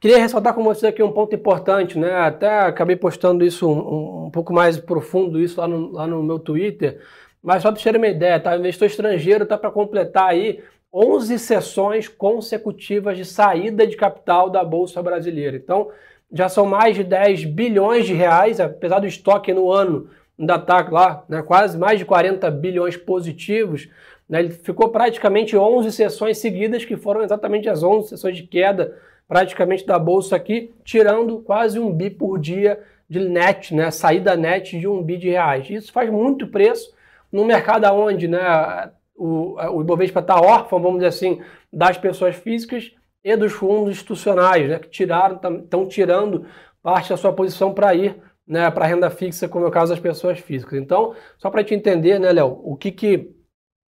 Queria 0.00 0.16
ressaltar 0.16 0.54
com 0.54 0.64
você 0.64 0.86
aqui 0.86 1.02
um 1.02 1.12
ponto 1.12 1.34
importante, 1.36 1.98
né? 1.98 2.10
Até 2.14 2.60
acabei 2.60 2.96
postando 2.96 3.44
isso 3.44 3.68
um, 3.70 4.26
um 4.26 4.30
pouco 4.30 4.50
mais 4.50 4.78
profundo 4.78 5.38
isso 5.38 5.60
lá 5.60 5.68
no, 5.68 5.92
lá 5.92 6.06
no 6.06 6.22
meu 6.22 6.38
Twitter, 6.38 7.02
mas 7.42 7.62
só 7.62 7.70
para 7.70 7.82
ter 7.82 7.96
uma 7.96 8.08
ideia, 8.08 8.40
tá? 8.40 8.52
O 8.52 8.58
investidor 8.58 8.86
estrangeiro 8.86 9.44
tá 9.44 9.58
para 9.58 9.70
completar 9.70 10.28
aí 10.28 10.60
11 10.90 11.38
sessões 11.38 12.08
consecutivas 12.08 13.18
de 13.18 13.26
saída 13.26 13.86
de 13.86 13.94
capital 13.94 14.48
da 14.48 14.64
Bolsa 14.64 15.02
Brasileira. 15.02 15.58
Então, 15.58 15.90
já 16.32 16.48
são 16.48 16.64
mais 16.64 16.96
de 16.96 17.04
10 17.04 17.44
bilhões 17.44 18.06
de 18.06 18.14
reais, 18.14 18.58
apesar 18.58 19.00
do 19.00 19.06
estoque 19.06 19.52
no 19.52 19.70
ano 19.70 20.08
ainda 20.38 20.54
está 20.54 20.80
lá, 20.90 21.22
né, 21.28 21.42
quase 21.42 21.76
mais 21.76 21.98
de 21.98 22.06
40 22.06 22.50
bilhões 22.50 22.96
positivos. 22.96 23.90
Né, 24.26 24.40
ele 24.40 24.50
ficou 24.50 24.88
praticamente 24.88 25.54
11 25.54 25.92
sessões 25.92 26.38
seguidas, 26.38 26.86
que 26.86 26.96
foram 26.96 27.22
exatamente 27.22 27.68
as 27.68 27.82
11 27.82 28.08
sessões 28.08 28.38
de 28.38 28.44
queda 28.44 28.96
praticamente 29.30 29.86
da 29.86 29.96
bolsa 29.96 30.34
aqui, 30.34 30.74
tirando 30.82 31.38
quase 31.38 31.78
um 31.78 31.92
bi 31.92 32.10
por 32.10 32.36
dia 32.36 32.82
de 33.08 33.20
net, 33.20 33.72
né, 33.72 33.88
saída 33.92 34.34
net 34.34 34.76
de 34.76 34.88
um 34.88 35.00
bi 35.00 35.16
de 35.16 35.30
reais. 35.30 35.70
Isso 35.70 35.92
faz 35.92 36.10
muito 36.10 36.48
preço 36.48 36.92
no 37.30 37.44
mercado 37.44 37.86
onde 37.94 38.26
né, 38.26 38.90
o, 39.14 39.54
o 39.54 39.82
Ibovespa 39.82 40.18
está 40.18 40.34
órfão, 40.34 40.82
vamos 40.82 40.98
dizer 40.98 41.06
assim, 41.06 41.40
das 41.72 41.96
pessoas 41.96 42.34
físicas 42.34 42.90
e 43.22 43.36
dos 43.36 43.52
fundos 43.52 43.92
institucionais, 43.92 44.68
né, 44.68 44.80
que 44.80 44.88
tiraram, 44.88 45.38
estão 45.62 45.86
tirando 45.86 46.46
parte 46.82 47.10
da 47.10 47.16
sua 47.16 47.32
posição 47.32 47.72
para 47.72 47.94
ir 47.94 48.16
né, 48.44 48.68
para 48.68 48.86
renda 48.86 49.10
fixa, 49.10 49.48
como 49.48 49.64
é 49.64 49.68
o 49.68 49.70
caso 49.70 49.92
das 49.92 50.00
pessoas 50.00 50.40
físicas. 50.40 50.76
Então, 50.76 51.14
só 51.38 51.50
para 51.50 51.62
te 51.62 51.72
entender, 51.72 52.18
né, 52.18 52.32
Léo, 52.32 52.60
o 52.64 52.74
que, 52.74 52.90
que 52.90 53.30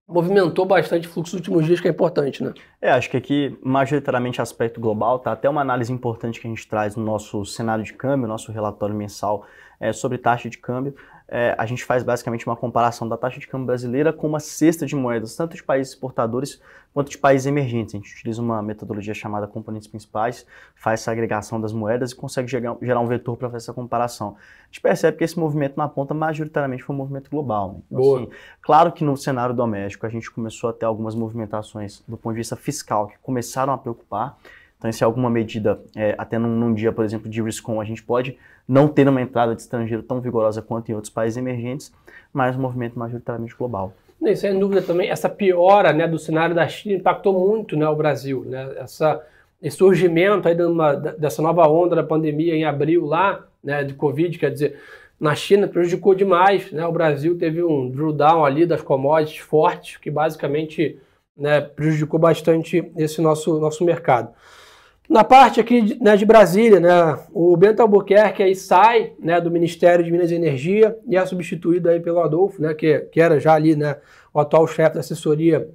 movimentou 0.09 0.65
bastante 0.65 1.07
o 1.07 1.11
fluxo 1.11 1.35
nos 1.35 1.41
últimos 1.41 1.65
dias, 1.65 1.79
que 1.79 1.87
é 1.87 1.91
importante, 1.91 2.43
né? 2.43 2.53
É, 2.81 2.91
acho 2.91 3.09
que 3.09 3.15
aqui, 3.15 3.57
majoritariamente, 3.63 4.41
aspecto 4.41 4.81
global, 4.81 5.19
tá? 5.19 5.31
Até 5.31 5.47
uma 5.47 5.61
análise 5.61 5.93
importante 5.93 6.41
que 6.41 6.47
a 6.47 6.49
gente 6.49 6.67
traz 6.67 6.95
no 6.95 7.03
nosso 7.03 7.45
cenário 7.45 7.83
de 7.83 7.93
câmbio, 7.93 8.27
nosso 8.27 8.51
relatório 8.51 8.95
mensal 8.95 9.45
é, 9.79 9.93
sobre 9.93 10.17
taxa 10.17 10.49
de 10.49 10.57
câmbio. 10.57 10.95
É, 11.31 11.53
a 11.57 11.65
gente 11.65 11.85
faz 11.85 12.01
basicamente 12.01 12.47
uma 12.47 12.55
comparação 12.55 13.07
da 13.07 13.15
taxa 13.15 13.39
de 13.39 13.47
câmbio 13.47 13.67
brasileira 13.67 14.11
com 14.11 14.27
uma 14.27 14.39
cesta 14.39 14.85
de 14.85 14.95
moedas, 14.95 15.35
tanto 15.35 15.55
de 15.55 15.63
países 15.63 15.93
exportadores 15.93 16.59
quanto 16.91 17.11
de 17.11 17.17
países 17.19 17.45
emergentes. 17.45 17.93
A 17.93 17.97
gente 17.97 18.11
utiliza 18.13 18.41
uma 18.41 18.63
metodologia 18.63 19.13
chamada 19.13 19.45
componentes 19.45 19.87
principais, 19.87 20.45
faz 20.75 21.01
essa 21.01 21.11
agregação 21.11 21.61
das 21.61 21.71
moedas 21.71 22.11
e 22.11 22.15
consegue 22.15 22.47
gerar, 22.47 22.75
gerar 22.81 22.99
um 22.99 23.05
vetor 23.05 23.37
para 23.37 23.47
fazer 23.47 23.63
essa 23.63 23.73
comparação. 23.73 24.37
A 24.63 24.65
gente 24.65 24.81
percebe 24.81 25.17
que 25.17 25.23
esse 25.23 25.37
movimento 25.37 25.77
na 25.77 25.87
ponta 25.87 26.15
majoritariamente 26.15 26.83
foi 26.83 26.95
um 26.95 26.99
movimento 26.99 27.29
global. 27.29 27.73
Né? 27.73 27.81
Então, 27.91 28.15
assim, 28.15 28.29
claro 28.61 28.91
que 28.91 29.03
no 29.03 29.15
cenário 29.15 29.53
doméstico 29.53 30.07
a 30.07 30.09
gente 30.09 30.31
começou 30.31 30.71
a 30.71 30.73
ter 30.73 30.85
algumas 30.85 31.13
movimentações 31.13 32.03
do 32.07 32.17
ponto 32.17 32.33
de 32.33 32.39
vista 32.39 32.55
fiscal 32.55 33.07
que 33.07 33.19
começaram 33.19 33.71
a 33.71 33.77
preocupar. 33.77 34.35
Então, 34.79 34.91
se 34.93 35.03
alguma 35.03 35.29
medida, 35.29 35.81
é, 35.93 36.15
até 36.17 36.39
num, 36.39 36.55
num, 36.55 36.73
dia, 36.73 36.91
por 36.91 37.03
exemplo, 37.03 37.29
de 37.29 37.41
RISCOM, 37.41 37.81
a 37.81 37.83
gente 37.83 38.01
pode 38.01 38.37
não 38.65 38.87
ter 38.87 39.07
uma 39.09 39.21
entrada 39.21 39.53
de 39.53 39.61
estrangeiro 39.61 40.01
tão 40.01 40.21
vigorosa 40.21 40.61
quanto 40.61 40.89
em 40.89 40.95
outros 40.95 41.11
países 41.11 41.37
emergentes, 41.37 41.93
mas 42.31 42.55
um 42.55 42.61
movimento 42.61 42.97
majoritariamente 42.97 43.55
global. 43.55 43.93
E, 44.21 44.35
sem 44.37 44.57
dúvida 44.57 44.81
também, 44.81 45.09
essa 45.09 45.27
piora 45.27 45.91
né, 45.91 46.07
do 46.07 46.17
cenário 46.17 46.55
da 46.55 46.65
China 46.67 46.95
impactou 46.95 47.37
muito 47.37 47.75
né, 47.75 47.87
o 47.89 47.95
Brasil. 47.95 48.45
Né? 48.45 48.73
Essa, 48.77 49.21
esse 49.61 49.75
surgimento 49.75 50.47
aí 50.47 50.55
de 50.55 50.63
uma, 50.63 50.93
dessa 50.93 51.41
nova 51.41 51.67
onda 51.67 51.95
da 51.95 52.03
pandemia 52.03 52.55
em 52.55 52.63
abril 52.63 53.05
lá, 53.05 53.45
né, 53.61 53.83
de 53.83 53.93
Covid, 53.93 54.37
quer 54.37 54.51
dizer, 54.51 54.79
na 55.19 55.35
China 55.35 55.67
prejudicou 55.67 56.15
demais. 56.15 56.71
Né? 56.71 56.85
O 56.85 56.91
Brasil 56.91 57.37
teve 57.37 57.61
um 57.61 57.89
drawdown 57.89 58.45
ali 58.45 58.65
das 58.65 58.81
commodities 58.81 59.39
fortes, 59.39 59.97
que 59.97 60.09
basicamente 60.09 60.97
né, 61.35 61.59
prejudicou 61.59 62.17
bastante 62.17 62.89
esse 62.95 63.21
nosso, 63.21 63.59
nosso 63.59 63.83
mercado. 63.83 64.29
Na 65.09 65.23
parte 65.23 65.59
aqui 65.59 65.97
né, 65.99 66.15
de 66.15 66.23
Brasília, 66.23 66.79
né, 66.79 67.19
o 67.33 67.57
Bento 67.57 67.81
Albuquerque 67.81 68.43
aí 68.43 68.55
sai 68.55 69.13
né, 69.17 69.41
do 69.41 69.49
Ministério 69.49 70.05
de 70.05 70.11
Minas 70.11 70.29
e 70.29 70.35
Energia 70.35 70.95
e 71.07 71.17
é 71.17 71.25
substituído 71.25 71.89
aí 71.89 71.99
pelo 71.99 72.19
Adolfo, 72.19 72.61
né, 72.61 72.75
que, 72.75 72.99
que 73.11 73.19
era 73.19 73.39
já 73.39 73.55
ali 73.55 73.75
né, 73.75 73.97
o 74.31 74.39
atual 74.39 74.67
chefe 74.67 74.93
da 74.93 74.99
assessoria 74.99 75.67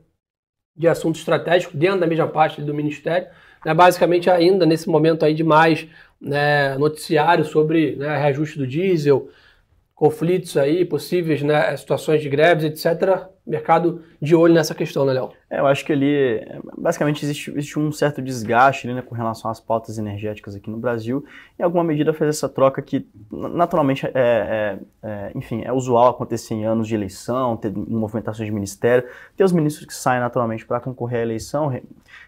de 0.77 0.87
assuntos 0.87 1.21
estratégicos 1.21 1.75
dentro 1.75 1.99
da 1.99 2.07
mesma 2.07 2.29
parte 2.29 2.63
do 2.63 2.73
Ministério. 2.73 3.27
Né, 3.67 3.75
basicamente 3.75 4.31
ainda 4.31 4.65
nesse 4.65 4.89
momento 4.89 5.25
aí 5.25 5.35
de 5.35 5.43
mais 5.43 5.89
né, 6.21 6.79
noticiário 6.79 7.45
sobre 7.45 7.97
né, 7.97 8.17
reajuste 8.17 8.57
do 8.57 8.67
diesel, 8.67 9.29
conflitos 9.97 10.57
aí, 10.57 10.85
possíveis 10.85 11.43
né, 11.43 11.77
situações 11.77 12.23
de 12.23 12.29
greves, 12.29 12.63
etc. 12.63 13.27
Mercado 13.47 14.03
de 14.23 14.35
olho 14.35 14.55
nessa 14.55 14.75
questão, 14.75 15.05
né, 15.05 15.13
Léo? 15.13 15.31
É, 15.51 15.61
eu 15.61 15.67
acho 15.67 15.85
que 15.85 15.93
ali, 15.93 16.41
basicamente, 16.79 17.23
existe, 17.25 17.51
existe 17.51 17.79
um 17.79 17.93
certo 17.93 18.23
desgaste 18.23 18.87
ali, 18.87 18.97
né, 18.97 19.03
com 19.03 19.15
relação 19.15 19.51
às 19.51 19.61
pautas 19.61 19.99
energéticas 19.99 20.57
aqui 20.57 20.71
no 20.71 20.79
Brasil. 20.79 21.23
Em 21.59 21.63
alguma 21.63 21.85
medida 21.85 22.15
fez 22.15 22.37
essa 22.37 22.49
troca 22.49 22.81
que, 22.81 23.07
naturalmente, 23.31 24.07
é, 24.07 24.11
é, 24.15 24.79
é, 25.03 25.33
enfim, 25.35 25.63
é 25.63 25.71
usual 25.71 26.09
acontecer 26.09 26.55
em 26.55 26.65
anos 26.65 26.89
de 26.89 26.95
eleição, 26.95 27.55
ter 27.57 27.71
movimentações 27.71 28.47
de 28.47 28.53
ministério, 28.53 29.07
ter 29.37 29.45
os 29.45 29.53
ministros 29.53 29.87
que 29.87 29.95
saem 29.95 30.21
naturalmente 30.21 30.65
para 30.65 30.81
concorrer 30.81 31.21
à 31.21 31.23
eleição, 31.23 31.71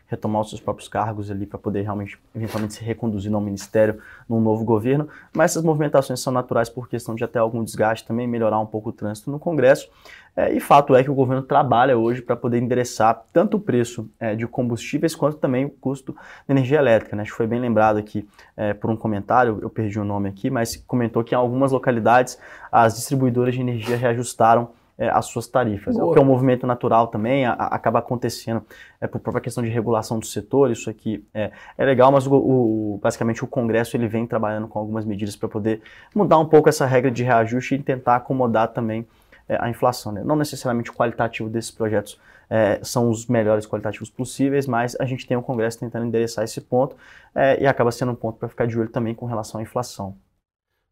retomar 0.07 0.43
os 0.43 0.51
seus 0.51 0.61
próprios 0.61 0.89
cargos 0.89 1.31
ali 1.31 1.47
para 1.47 1.59
poder 1.59 1.83
realmente, 1.83 2.19
eventualmente, 2.35 2.75
se 2.75 2.85
reconduzir 2.85 3.31
no 3.31 3.41
ministério, 3.41 4.01
num 4.29 4.41
novo 4.41 4.65
governo. 4.65 5.09
Mas 5.35 5.53
essas 5.53 5.65
movimentações 5.65 6.21
são 6.21 6.33
naturais 6.33 6.69
por 6.69 6.89
questão 6.89 7.15
de 7.15 7.25
até 7.25 7.39
algum 7.39 7.65
desgaste 7.65 8.07
também, 8.07 8.27
melhorar 8.29 8.61
um 8.61 8.67
pouco 8.67 8.91
o 8.91 8.93
trânsito 8.93 9.31
no 9.31 9.39
Congresso. 9.39 9.89
É, 10.37 10.53
e 10.53 10.61
fato 10.61 10.95
é 10.95 11.03
que 11.03 11.11
o 11.11 11.15
governo 11.15 11.43
trabalha 11.43 11.97
hoje 11.97 12.21
para 12.21 12.37
poder 12.37 12.59
endereçar 12.59 13.25
tanto 13.33 13.57
o 13.57 13.61
preço 13.61 14.11
é, 14.21 14.37
de 14.37 14.47
combustíveis 14.47 15.15
quanto 15.15 15.39
também 15.39 15.65
o 15.65 15.71
custo 15.71 16.15
da 16.47 16.53
energia 16.55 16.79
elétrica. 16.79 17.17
Né? 17.17 17.23
Acho 17.23 17.31
que 17.31 17.37
foi 17.39 17.47
bem 17.47 17.59
lembrado 17.59 17.97
aqui 17.97 18.29
é, 18.55 18.75
por 18.75 18.91
um 18.91 18.97
comentário, 18.97 19.59
eu 19.63 19.71
perdi 19.71 19.99
o 19.99 20.05
nome 20.05 20.29
aqui, 20.29 20.51
mas 20.51 20.77
comentou 20.77 21.25
que 21.25 21.35
em 21.35 21.39
algumas 21.39 21.73
localidades 21.73 22.39
as 22.71 22.97
distribuidoras 22.97 23.55
de 23.55 23.63
energia 23.63 23.97
reajustaram 23.97 24.69
é, 24.99 25.09
as 25.09 25.27
suas 25.27 25.47
tarifas. 25.47 25.97
Boa. 25.97 26.11
O 26.11 26.13
que 26.13 26.19
é 26.19 26.23
um 26.23 26.27
movimento 26.27 26.67
natural 26.67 27.09
também, 27.09 27.45
a, 27.45 27.53
a, 27.53 27.67
acaba 27.75 27.99
acontecendo 27.99 28.63
é, 29.01 29.07
por 29.07 29.21
própria 29.21 29.43
questão 29.43 29.63
de 29.63 29.71
regulação 29.71 30.19
do 30.19 30.27
setor, 30.27 30.71
isso 30.71 30.89
aqui 30.89 31.25
é, 31.35 31.51
é 31.77 31.85
legal, 31.85 32.11
mas 32.11 32.27
o, 32.27 32.35
o, 32.35 33.01
basicamente 33.03 33.45
o 33.45 33.47
Congresso 33.47 33.97
ele 33.97 34.09
vem 34.09 34.27
trabalhando 34.27 34.69
com 34.69 34.79
algumas 34.79 35.05
medidas 35.05 35.37
para 35.37 35.49
poder 35.49 35.83
mudar 36.15 36.39
um 36.39 36.47
pouco 36.47 36.69
essa 36.69 36.87
regra 36.87 37.11
de 37.11 37.23
reajuste 37.23 37.75
e 37.75 37.79
tentar 37.83 38.17
acomodar 38.17 38.69
também 38.69 39.07
é, 39.49 39.57
a 39.61 39.69
inflação. 39.69 40.13
Né? 40.13 40.23
Não 40.25 40.37
necessariamente 40.37 40.91
o 40.91 40.95
qualitativo 40.95 41.49
desses 41.49 41.71
projetos 41.71 42.21
é, 42.49 42.79
são 42.83 43.11
os 43.11 43.27
melhores 43.27 43.67
qualitativos 43.67 44.11
possíveis, 44.11 44.67
mas 44.67 44.97
a 45.01 45.05
gente 45.05 45.27
tem 45.27 45.37
o 45.37 45.43
Congresso 45.43 45.81
tentando 45.81 46.07
endereçar 46.07 46.45
esse 46.45 46.61
ponto 46.61 46.97
é, 47.35 47.61
e 47.63 47.67
acaba 47.67 47.91
sendo 47.91 48.13
um 48.13 48.15
ponto 48.15 48.39
para 48.39 48.49
ficar 48.49 48.67
de 48.67 48.79
olho 48.79 48.89
também 48.89 49.15
com 49.15 49.27
relação 49.27 49.61
à 49.61 49.63
inflação. 49.63 50.17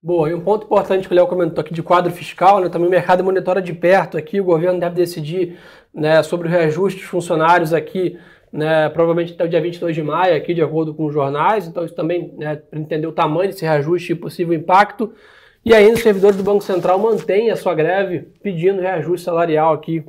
Boa, 0.03 0.29
e 0.29 0.35
um 0.35 0.41
ponto 0.43 0.67
importante 0.67 1.09
que 1.09 1.15
o 1.15 1.17
Léo 1.17 1.27
comentou 1.27 1.63
aqui 1.63 1.73
de 1.73 1.83
quadro 1.83 2.13
fiscal, 2.13 2.61
né, 2.61 2.69
também 2.69 2.87
o 2.87 2.91
mercado 2.91 3.25
monitora 3.25 3.63
de 3.63 3.73
perto 3.73 4.19
aqui, 4.19 4.39
o 4.39 4.45
governo 4.45 4.79
deve 4.79 4.95
decidir 4.95 5.59
né, 5.95 6.23
sobre 6.23 6.47
o 6.47 6.51
reajuste 6.51 7.01
dos 7.01 7.09
funcionários 7.09 7.73
aqui, 7.73 8.19
né, 8.53 8.91
provavelmente 8.91 9.33
até 9.33 9.45
o 9.45 9.49
dia 9.49 9.63
22 9.63 9.95
de 9.95 10.03
maio, 10.03 10.37
aqui, 10.37 10.53
de 10.53 10.61
acordo 10.61 10.93
com 10.93 11.07
os 11.07 11.15
jornais, 11.15 11.67
então 11.67 11.87
isso 11.87 11.95
também, 11.95 12.35
né, 12.37 12.57
para 12.57 12.79
entender 12.79 13.07
o 13.07 13.13
tamanho 13.13 13.49
desse 13.49 13.65
reajuste 13.65 14.13
e 14.13 14.15
possível 14.15 14.53
impacto. 14.53 15.15
E 15.64 15.73
ainda 15.75 15.94
os 15.94 16.02
servidores 16.02 16.37
do 16.37 16.42
Banco 16.42 16.62
Central 16.62 16.99
mantêm 16.99 17.50
a 17.50 17.56
sua 17.56 17.75
greve 17.75 18.28
pedindo 18.42 18.83
reajuste 18.83 19.25
salarial 19.25 19.73
aqui, 19.73 20.04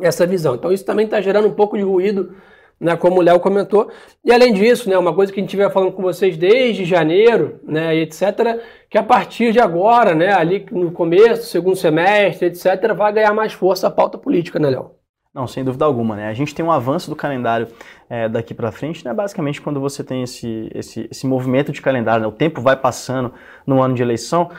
essa 0.00 0.26
visão. 0.26 0.54
Então 0.54 0.72
isso 0.72 0.84
também 0.84 1.04
está 1.04 1.20
gerando 1.20 1.48
um 1.48 1.54
pouco 1.54 1.76
de 1.76 1.82
ruído 1.82 2.34
né, 2.80 2.96
como 2.96 3.18
o 3.18 3.22
Léo 3.22 3.38
comentou. 3.38 3.90
E 4.24 4.32
além 4.32 4.54
disso, 4.54 4.88
né, 4.88 4.96
uma 4.96 5.14
coisa 5.14 5.30
que 5.32 5.38
a 5.38 5.42
gente 5.42 5.56
vem 5.56 5.68
falando 5.70 5.92
com 5.92 6.02
vocês 6.02 6.36
desde 6.36 6.84
janeiro, 6.84 7.60
né, 7.62 7.94
etc., 7.96 8.58
que 8.88 8.96
a 8.96 9.02
partir 9.02 9.52
de 9.52 9.60
agora, 9.60 10.14
né, 10.14 10.32
ali 10.32 10.64
no 10.72 10.90
começo, 10.90 11.46
segundo 11.48 11.76
semestre, 11.76 12.46
etc., 12.46 12.94
vai 12.96 13.12
ganhar 13.12 13.34
mais 13.34 13.52
força 13.52 13.86
a 13.86 13.90
pauta 13.90 14.16
política, 14.16 14.58
né, 14.58 14.70
Léo? 14.70 14.99
Não, 15.32 15.46
sem 15.46 15.62
dúvida 15.62 15.84
alguma, 15.84 16.16
né? 16.16 16.28
A 16.28 16.34
gente 16.34 16.52
tem 16.52 16.64
um 16.64 16.72
avanço 16.72 17.08
do 17.08 17.14
calendário 17.14 17.68
é, 18.08 18.28
daqui 18.28 18.52
para 18.52 18.72
frente, 18.72 19.04
né? 19.04 19.14
Basicamente, 19.14 19.60
quando 19.60 19.78
você 19.78 20.02
tem 20.02 20.24
esse, 20.24 20.68
esse, 20.74 21.06
esse 21.08 21.24
movimento 21.24 21.70
de 21.70 21.80
calendário, 21.80 22.22
né? 22.22 22.26
o 22.26 22.32
tempo 22.32 22.60
vai 22.60 22.74
passando 22.74 23.32
no 23.64 23.80
ano 23.80 23.94
de 23.94 24.02
eleição, 24.02 24.50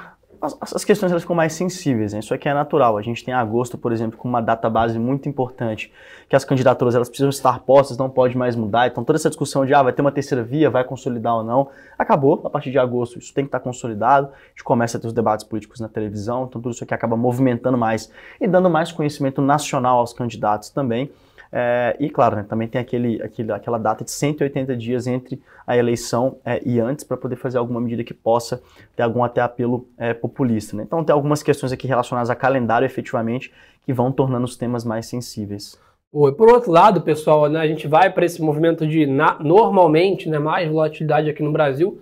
as, 0.41 0.74
as, 0.74 0.83
questões 0.83 1.12
elas 1.12 1.21
ficam 1.21 1.36
mais 1.36 1.53
sensíveis, 1.53 2.13
né? 2.13 2.19
isso 2.19 2.33
aqui 2.33 2.50
é 2.50 2.53
natural. 2.53 2.98
A 2.98 3.01
gente 3.01 3.24
tem 3.24 3.33
agosto, 3.33 3.77
por 3.77 3.91
exemplo, 3.91 4.17
com 4.17 4.27
uma 4.27 4.41
data 4.41 4.69
base 4.69 4.98
muito 4.98 5.29
importante, 5.29 5.91
que 6.27 6.36
as 6.36 6.43
candidaturas 6.43 6.95
elas 6.95 7.07
precisam 7.07 7.29
estar 7.29 7.60
postas, 7.60 7.98
não 7.98 8.10
pode 8.10 8.36
mais 8.36 8.55
mudar. 8.55 8.88
Então 8.88 9.03
toda 9.03 9.17
essa 9.17 9.29
discussão 9.29 9.65
de 9.65 9.74
ah, 9.74 9.83
vai 9.83 9.93
ter 9.93 10.01
uma 10.01 10.12
terceira 10.12 10.43
via, 10.43 10.69
vai 10.69 10.83
consolidar 10.83 11.36
ou 11.36 11.43
não, 11.43 11.69
acabou 11.98 12.41
a 12.43 12.50
partir 12.50 12.71
de 12.71 12.79
agosto. 12.79 13.19
Isso 13.19 13.33
tem 13.33 13.43
que 13.43 13.50
estar 13.50 13.60
consolidado. 13.60 14.27
A 14.27 14.50
gente 14.50 14.63
começa 14.63 14.98
a 14.98 15.01
ter 15.01 15.07
os 15.07 15.13
debates 15.13 15.45
políticos 15.45 15.79
na 15.79 15.88
televisão, 15.88 16.45
então 16.45 16.60
tudo 16.60 16.71
isso 16.71 16.83
aqui 16.83 16.93
acaba 16.93 17.15
movimentando 17.15 17.77
mais 17.77 18.12
e 18.39 18.48
dando 18.48 18.69
mais 18.69 18.91
conhecimento 18.91 19.41
nacional 19.41 20.00
aos 20.00 20.12
candidatos 20.12 20.69
também. 20.69 21.12
É, 21.53 21.98
e 22.00 22.10
claro, 22.10 22.38
né, 22.38 22.46
também 22.48 22.67
tem 22.67 22.79
aquele, 22.79 23.22
aquele, 23.22 23.51
aquela 23.51 23.77
data 23.77 24.05
de 24.05 24.12
180 24.12 24.75
dias 24.77 25.05
entre 25.05 25.41
a 25.67 25.75
eleição 25.75 26.38
é, 26.46 26.62
e 26.65 26.79
antes 26.79 27.03
para 27.03 27.17
poder 27.17 27.36
fazer 27.36 27.58
alguma 27.58 27.81
medida 27.81 28.03
que 28.03 28.13
possa 28.13 28.62
ter 28.96 29.03
algum 29.03 29.22
até 29.24 29.41
apelo 29.41 29.86
é, 29.98 30.13
populista. 30.13 30.77
Né? 30.77 30.84
Então 30.84 31.03
tem 31.03 31.13
algumas 31.13 31.43
questões 31.43 31.74
aqui 31.74 31.88
relacionadas 31.88 32.29
a 32.29 32.36
calendário 32.36 32.86
efetivamente 32.86 33.51
que 33.86 33.91
vão 33.91 34.12
tornando 34.12 34.46
os 34.46 34.55
temas 34.55 34.86
mais 34.86 35.08
sensíveis. 35.08 35.77
Por 36.12 36.51
outro 36.51 36.72
lado, 36.72 37.01
pessoal, 37.01 37.50
né, 37.50 37.60
a 37.60 37.67
gente 37.67 37.88
vai 37.88 38.10
para 38.10 38.25
esse 38.25 38.41
movimento 38.41 38.86
de 38.86 39.05
na, 39.05 39.38
normalmente 39.39 40.29
né, 40.29 40.39
mais 40.39 40.70
volatilidade 40.70 41.29
aqui 41.29 41.41
no 41.41 41.51
Brasil, 41.51 42.01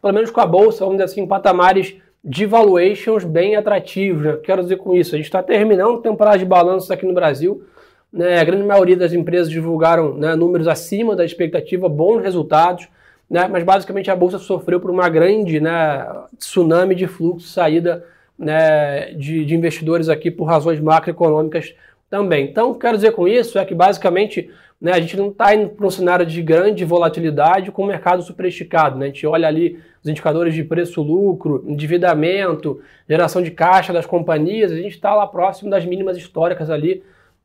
pelo 0.00 0.14
menos 0.14 0.30
com 0.30 0.40
a 0.40 0.46
bolsa, 0.46 0.84
vamos 0.84 0.94
dizer 0.94 1.04
assim, 1.04 1.26
patamares 1.26 1.96
de 2.24 2.46
valuations 2.46 3.24
bem 3.24 3.56
atrativos. 3.56 4.22
Né? 4.22 4.36
Quero 4.42 4.62
dizer 4.62 4.76
com 4.76 4.94
isso, 4.94 5.14
a 5.14 5.18
gente 5.18 5.26
está 5.26 5.42
terminando 5.42 6.00
temporada 6.00 6.38
de 6.38 6.44
balanços 6.44 6.90
aqui 6.90 7.04
no 7.04 7.14
Brasil. 7.14 7.64
Né? 8.12 8.38
A 8.38 8.44
grande 8.44 8.64
maioria 8.64 8.96
das 8.96 9.12
empresas 9.12 9.50
divulgaram 9.50 10.14
né, 10.14 10.34
números 10.34 10.66
acima 10.66 11.14
da 11.14 11.24
expectativa, 11.24 11.88
bons 11.88 12.22
resultados, 12.22 12.88
né? 13.28 13.46
mas 13.48 13.62
basicamente 13.62 14.10
a 14.10 14.16
bolsa 14.16 14.38
sofreu 14.38 14.80
por 14.80 14.90
uma 14.90 15.08
grande 15.08 15.60
né, 15.60 16.06
tsunami 16.38 16.94
de 16.94 17.06
fluxo, 17.06 17.48
saída 17.48 18.04
né, 18.38 19.12
de, 19.12 19.44
de 19.44 19.54
investidores 19.54 20.08
aqui 20.08 20.30
por 20.30 20.44
razões 20.44 20.80
macroeconômicas 20.80 21.74
também. 22.08 22.46
Então, 22.46 22.74
quero 22.74 22.96
dizer 22.96 23.12
com 23.12 23.28
isso 23.28 23.58
é 23.58 23.64
que 23.64 23.74
basicamente 23.74 24.50
né, 24.80 24.92
a 24.92 25.00
gente 25.00 25.16
não 25.16 25.28
está 25.28 25.54
indo 25.54 25.68
para 25.68 25.86
um 25.86 25.90
cenário 25.90 26.24
de 26.24 26.42
grande 26.42 26.84
volatilidade 26.84 27.70
com 27.70 27.82
o 27.82 27.86
mercado 27.86 28.22
superesticado. 28.22 28.98
Né? 28.98 29.06
A 29.06 29.08
gente 29.08 29.26
olha 29.26 29.46
ali 29.46 29.78
os 30.02 30.08
indicadores 30.08 30.54
de 30.54 30.64
preço-lucro, 30.64 31.62
endividamento, 31.68 32.80
geração 33.08 33.42
de 33.42 33.50
caixa 33.50 33.92
das 33.92 34.06
companhias, 34.06 34.72
a 34.72 34.76
gente 34.76 34.94
está 34.94 35.14
lá 35.14 35.26
próximo 35.26 35.70
das 35.70 35.84
mínimas 35.84 36.16
históricas 36.16 36.70
ali, 36.70 37.02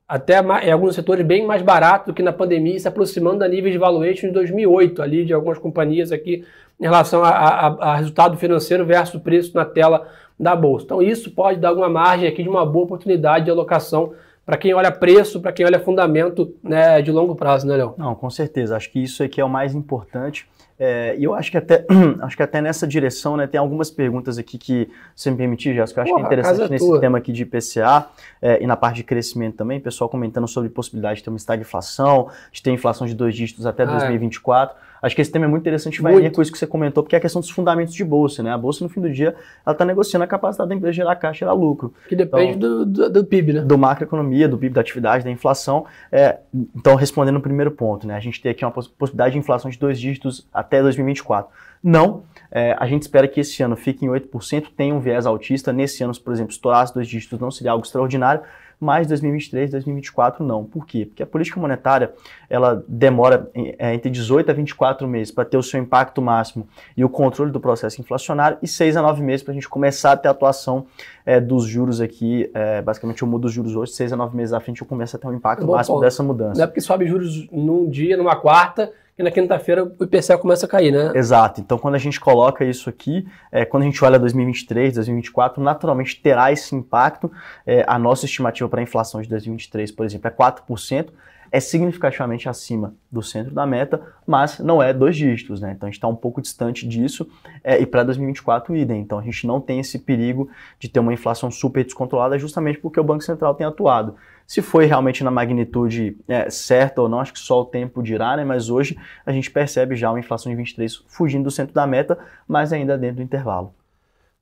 até 0.08 0.40
em 0.64 0.72
alguns 0.72 0.96
setores 0.96 1.26
bem 1.26 1.46
mais 1.46 1.62
barato 1.62 2.12
do 2.12 2.14
que 2.14 2.22
na 2.22 2.32
pandemia, 2.32 2.80
se 2.80 2.88
aproximando 2.88 3.40
da 3.40 3.48
níveis 3.48 3.74
de 3.74 3.80
valuation 3.80 4.28
de 4.28 4.34
2008 4.34 5.02
ali 5.02 5.26
de 5.26 5.34
algumas 5.34 5.58
companhias 5.58 6.12
aqui 6.12 6.46
em 6.80 6.84
relação 6.84 7.24
a, 7.24 7.30
a, 7.30 7.68
a 7.92 7.96
resultado 7.96 8.38
financeiro 8.38 8.86
versus 8.86 9.20
preço 9.22 9.56
na 9.56 9.66
tela 9.66 10.08
da 10.40 10.56
bolsa. 10.56 10.86
Então 10.86 11.02
isso 11.02 11.32
pode 11.32 11.60
dar 11.60 11.70
alguma 11.70 11.90
margem 11.90 12.28
aqui 12.28 12.44
de 12.44 12.50
uma 12.50 12.66
boa 12.66 12.86
oportunidade 12.86 13.46
de 13.46 13.52
alocação 13.52 14.14
para 14.46 14.58
quem 14.58 14.74
olha 14.76 14.92
preço, 14.92 15.42
para 15.42 15.52
quem 15.52 15.66
olha 15.66 15.80
fundamento 15.80 16.54
né, 16.62 17.02
de 17.02 17.12
longo 17.12 17.36
prazo, 17.36 17.66
né, 17.66 17.76
Léo? 17.76 17.96
Não, 17.98 18.14
com 18.14 18.30
certeza. 18.30 18.76
Acho 18.76 18.92
que 18.92 19.00
isso 19.00 19.24
aqui 19.24 19.42
é 19.42 19.46
o 19.46 19.50
mais 19.50 19.74
importante. 19.74 20.48
É, 20.78 21.16
e 21.18 21.24
eu 21.24 21.34
acho 21.34 21.52
que 21.52 21.58
até 21.58 21.86
acho 22.22 22.36
que 22.36 22.44
até 22.44 22.62
nessa 22.62 22.86
direção, 22.86 23.38
né, 23.38 23.48
tem 23.48 23.60
algumas 23.60 23.90
perguntas 23.90 24.38
aqui 24.38 24.58
que, 24.58 24.90
se 25.16 25.32
me 25.32 25.38
permitir, 25.38 25.74
Jéssica, 25.74 26.02
eu 26.02 26.04
acho 26.04 26.12
Porra, 26.14 26.28
que 26.28 26.36
é 26.36 26.40
interessante 26.40 26.70
nesse 26.70 26.86
tua. 26.86 27.00
tema 27.00 27.18
aqui 27.18 27.32
de 27.32 27.44
IPCA 27.44 28.08
é, 28.42 28.62
e 28.62 28.68
na 28.68 28.76
parte 28.76 28.98
de 28.98 29.04
crescimento 29.04 29.56
também, 29.56 29.80
pessoal 29.80 30.10
comentando 30.10 30.48
sobre 30.48 30.70
possibilidade 30.70 31.20
de 31.20 31.24
ter 31.24 31.30
uma 31.30 31.38
estagflação, 31.38 32.30
de 32.52 32.62
ter 32.62 32.72
inflação 32.72 33.08
de 33.08 33.16
dois 33.16 33.36
dígitos 33.36 33.66
até 33.66 33.84
ah, 33.84 33.86
2024. 33.88 34.76
Acho 35.02 35.16
que 35.16 35.22
esse 35.22 35.32
tema 35.32 35.46
é 35.46 35.48
muito 35.48 35.64
interessante, 35.64 36.02
vai 36.02 36.14
muito. 36.14 36.36
com 36.36 36.42
isso 36.42 36.52
que 36.52 36.58
você 36.58 36.68
comentou, 36.68 37.04
porque 37.04 37.16
é 37.16 37.20
a 37.20 37.22
questão 37.22 37.40
dos 37.40 37.50
fundamentos 37.50 37.94
de 37.94 38.04
bolsa, 38.04 38.42
né? 38.42 38.52
A 38.52 38.58
bolsa, 38.58 38.84
no 38.84 38.90
fim 38.90 39.02
do 39.02 39.12
dia, 39.12 39.36
ela 39.66 39.74
está 39.74 39.86
negociando 39.86 40.24
a 40.24 40.28
capacidade 40.28 40.70
da 40.70 40.76
empresa 40.76 40.92
de 40.92 40.98
gerar 40.98 41.16
caixa 41.16 41.38
e 41.38 41.40
gerar 41.40 41.54
lucro. 41.54 41.94
Que 42.08 42.16
depende 42.16 42.58
então, 42.58 42.60
do, 42.60 42.86
do, 42.86 43.10
do, 43.10 43.26
PIB, 43.26 43.54
né? 43.54 43.62
Do 43.62 43.78
macroeconomia, 43.78 44.48
do 44.48 44.58
PIB, 44.58 44.74
da 44.74 44.82
atividade, 44.82 45.24
da 45.24 45.32
inflação. 45.32 45.86
É, 46.12 46.40
então, 46.76 46.96
respondendo 46.96 47.38
o 47.38 47.42
primeiro 47.42 47.72
ponto, 47.72 48.08
né? 48.08 48.16
A 48.16 48.20
gente 48.20 48.42
tem 48.42 48.52
aqui 48.52 48.66
uma 48.66 48.72
possibilidade 48.72 49.34
de 49.34 49.40
inflação 49.40 49.70
de 49.70 49.78
dois 49.78 50.00
dígitos 50.00 50.48
até 50.54 50.82
2024. 50.82 51.52
Não, 51.84 52.24
é, 52.50 52.76
a 52.80 52.88
gente 52.88 53.04
espera 53.04 53.28
que 53.28 53.40
esse 53.40 53.62
ano 53.62 53.76
fique 53.76 54.06
em 54.06 54.10
8%, 54.10 54.70
tenha 54.76 54.96
um 54.96 55.00
viés 55.00 55.28
altista. 55.28 55.72
Nesse 55.72 56.04
ano, 56.04 56.14
por 56.20 56.34
exemplo, 56.34 56.52
estourasse 56.52 56.94
dois 56.94 57.08
dígitos 57.08 57.40
não 57.40 57.52
seria 57.52 57.72
algo 57.72 57.86
extraordinário, 57.86 58.42
mas 58.86 59.08
2023, 59.08 59.72
2024 59.72 60.46
não. 60.46 60.64
Por 60.64 60.86
quê? 60.86 61.06
Porque 61.06 61.24
a 61.24 61.26
política 61.26 61.60
monetária 61.60 62.14
ela 62.48 62.86
demora 62.88 63.50
é, 63.54 63.94
entre 63.94 64.12
18 64.12 64.52
a 64.52 64.54
24 64.54 65.08
meses 65.08 65.32
para 65.32 65.44
ter 65.44 65.58
o 65.58 65.64
seu 65.64 65.80
impacto 65.80 66.22
máximo 66.22 66.68
e 66.96 67.04
o 67.04 67.10
controle 67.10 67.52
do 67.52 67.60
processo 67.60 68.00
inflacionário 68.00 68.60
e 68.62 68.68
6 68.68 68.96
a 68.98 69.02
9 69.02 69.24
meses 69.24 69.44
para 69.44 69.52
a 69.52 69.56
gente 69.56 69.68
começar 69.68 70.12
a 70.12 70.18
ter 70.18 70.28
a 70.28 70.32
atuação 70.32 70.86
é, 71.26 71.42
dos 71.42 71.66
juros 71.66 72.00
aqui. 72.00 72.50
É, 72.54 72.82
basicamente, 72.82 73.24
eu 73.24 73.28
mudo 73.28 73.46
os 73.46 73.54
juros 73.54 73.76
hoje, 73.76 73.94
6 73.94 74.14
a 74.14 74.16
9 74.16 74.38
meses 74.38 74.54
à 74.54 74.60
frente 74.60 74.82
eu 74.82 74.88
começo 74.88 75.16
a 75.16 75.20
ter 75.20 75.28
um 75.28 75.34
impacto 75.34 75.66
máximo 75.68 76.00
dessa 76.00 76.22
mudança. 76.22 76.58
Não 76.58 76.64
é 76.64 76.68
porque 76.68 76.82
sobe 76.82 77.08
juros 77.08 77.50
num 77.52 77.90
dia, 77.90 78.16
numa 78.16 78.36
quarta, 78.36 78.92
e 79.18 79.24
na 79.24 79.32
quinta-feira 79.32 79.84
o 79.84 80.04
IPCA 80.04 80.38
começa 80.38 80.66
a 80.66 80.70
cair, 80.70 80.92
né? 80.92 81.12
Exato. 81.16 81.62
Então, 81.62 81.78
quando 81.78 81.96
a 81.96 82.00
gente 82.00 82.20
coloca 82.20 82.66
isso 82.66 82.90
aqui, 82.90 83.26
é, 83.52 83.64
quando 83.64 83.84
a 83.84 83.86
gente 83.86 84.04
olha 84.04 84.20
2023, 84.20 84.96
2024, 84.96 85.64
naturalmente 85.64 86.22
terá 86.22 86.52
esse 86.52 86.76
impacto. 86.76 87.32
É, 87.66 87.86
a 87.88 87.98
nossa 87.98 88.26
estimativa 88.26 88.68
para 88.68 88.82
a 88.82 88.84
inflação 88.84 89.22
de 89.22 89.30
2023, 89.30 89.92
por 89.92 90.06
exemplo, 90.06 90.28
é 90.28 90.32
4% 90.32 91.12
é 91.52 91.60
significativamente 91.62 92.50
acima 92.50 92.94
do 93.10 93.22
centro 93.22 93.54
da 93.54 93.66
meta, 93.66 94.02
mas 94.28 94.60
não 94.60 94.84
é 94.84 94.94
dois 94.94 95.16
dígitos, 95.16 95.62
né? 95.62 95.72
Então 95.72 95.88
a 95.88 95.90
gente 95.90 95.98
está 95.98 96.08
um 96.08 96.16
pouco 96.16 96.42
distante 96.42 96.86
disso 96.86 97.28
é, 97.64 97.80
e 97.80 97.86
para 97.86 98.04
2024 98.04 98.76
idem. 98.76 99.00
Então 99.00 99.20
a 99.20 99.22
gente 99.22 99.48
não 99.48 99.62
tem 99.62 99.80
esse 99.80 100.00
perigo 100.00 100.50
de 100.78 100.90
ter 100.90 101.00
uma 101.00 101.14
inflação 101.14 101.50
super 101.50 101.86
descontrolada 101.86 102.38
justamente 102.38 102.80
porque 102.80 103.00
o 103.00 103.04
Banco 103.04 103.24
Central 103.24 103.56
tem 103.56 103.66
atuado. 103.66 104.16
Se 104.48 104.62
foi 104.62 104.86
realmente 104.86 105.24
na 105.24 105.32
magnitude 105.32 106.18
é, 106.28 106.50
certa 106.50 107.02
ou 107.02 107.10
não, 107.10 107.20
acho 107.20 107.34
que 107.34 107.40
só 107.40 107.62
o 107.62 107.66
tempo 107.66 108.04
dirá, 108.04 108.38
né? 108.38 108.44
Mas 108.44 108.70
hoje 108.70 108.98
a 109.26 109.32
gente 109.32 109.50
percebe 109.50 109.96
já 109.96 110.10
uma 110.12 110.20
inflação 110.20 110.52
de 110.52 110.56
23 110.56 111.04
fugindo 111.08 111.44
do 111.44 111.52
centro 111.52 111.74
da 111.74 111.88
meta, 111.88 112.18
mas 112.48 112.72
ainda 112.72 112.98
dentro 112.98 113.18
do 113.18 113.24
intervalo. 113.24 113.74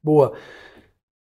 Boa 0.02 0.34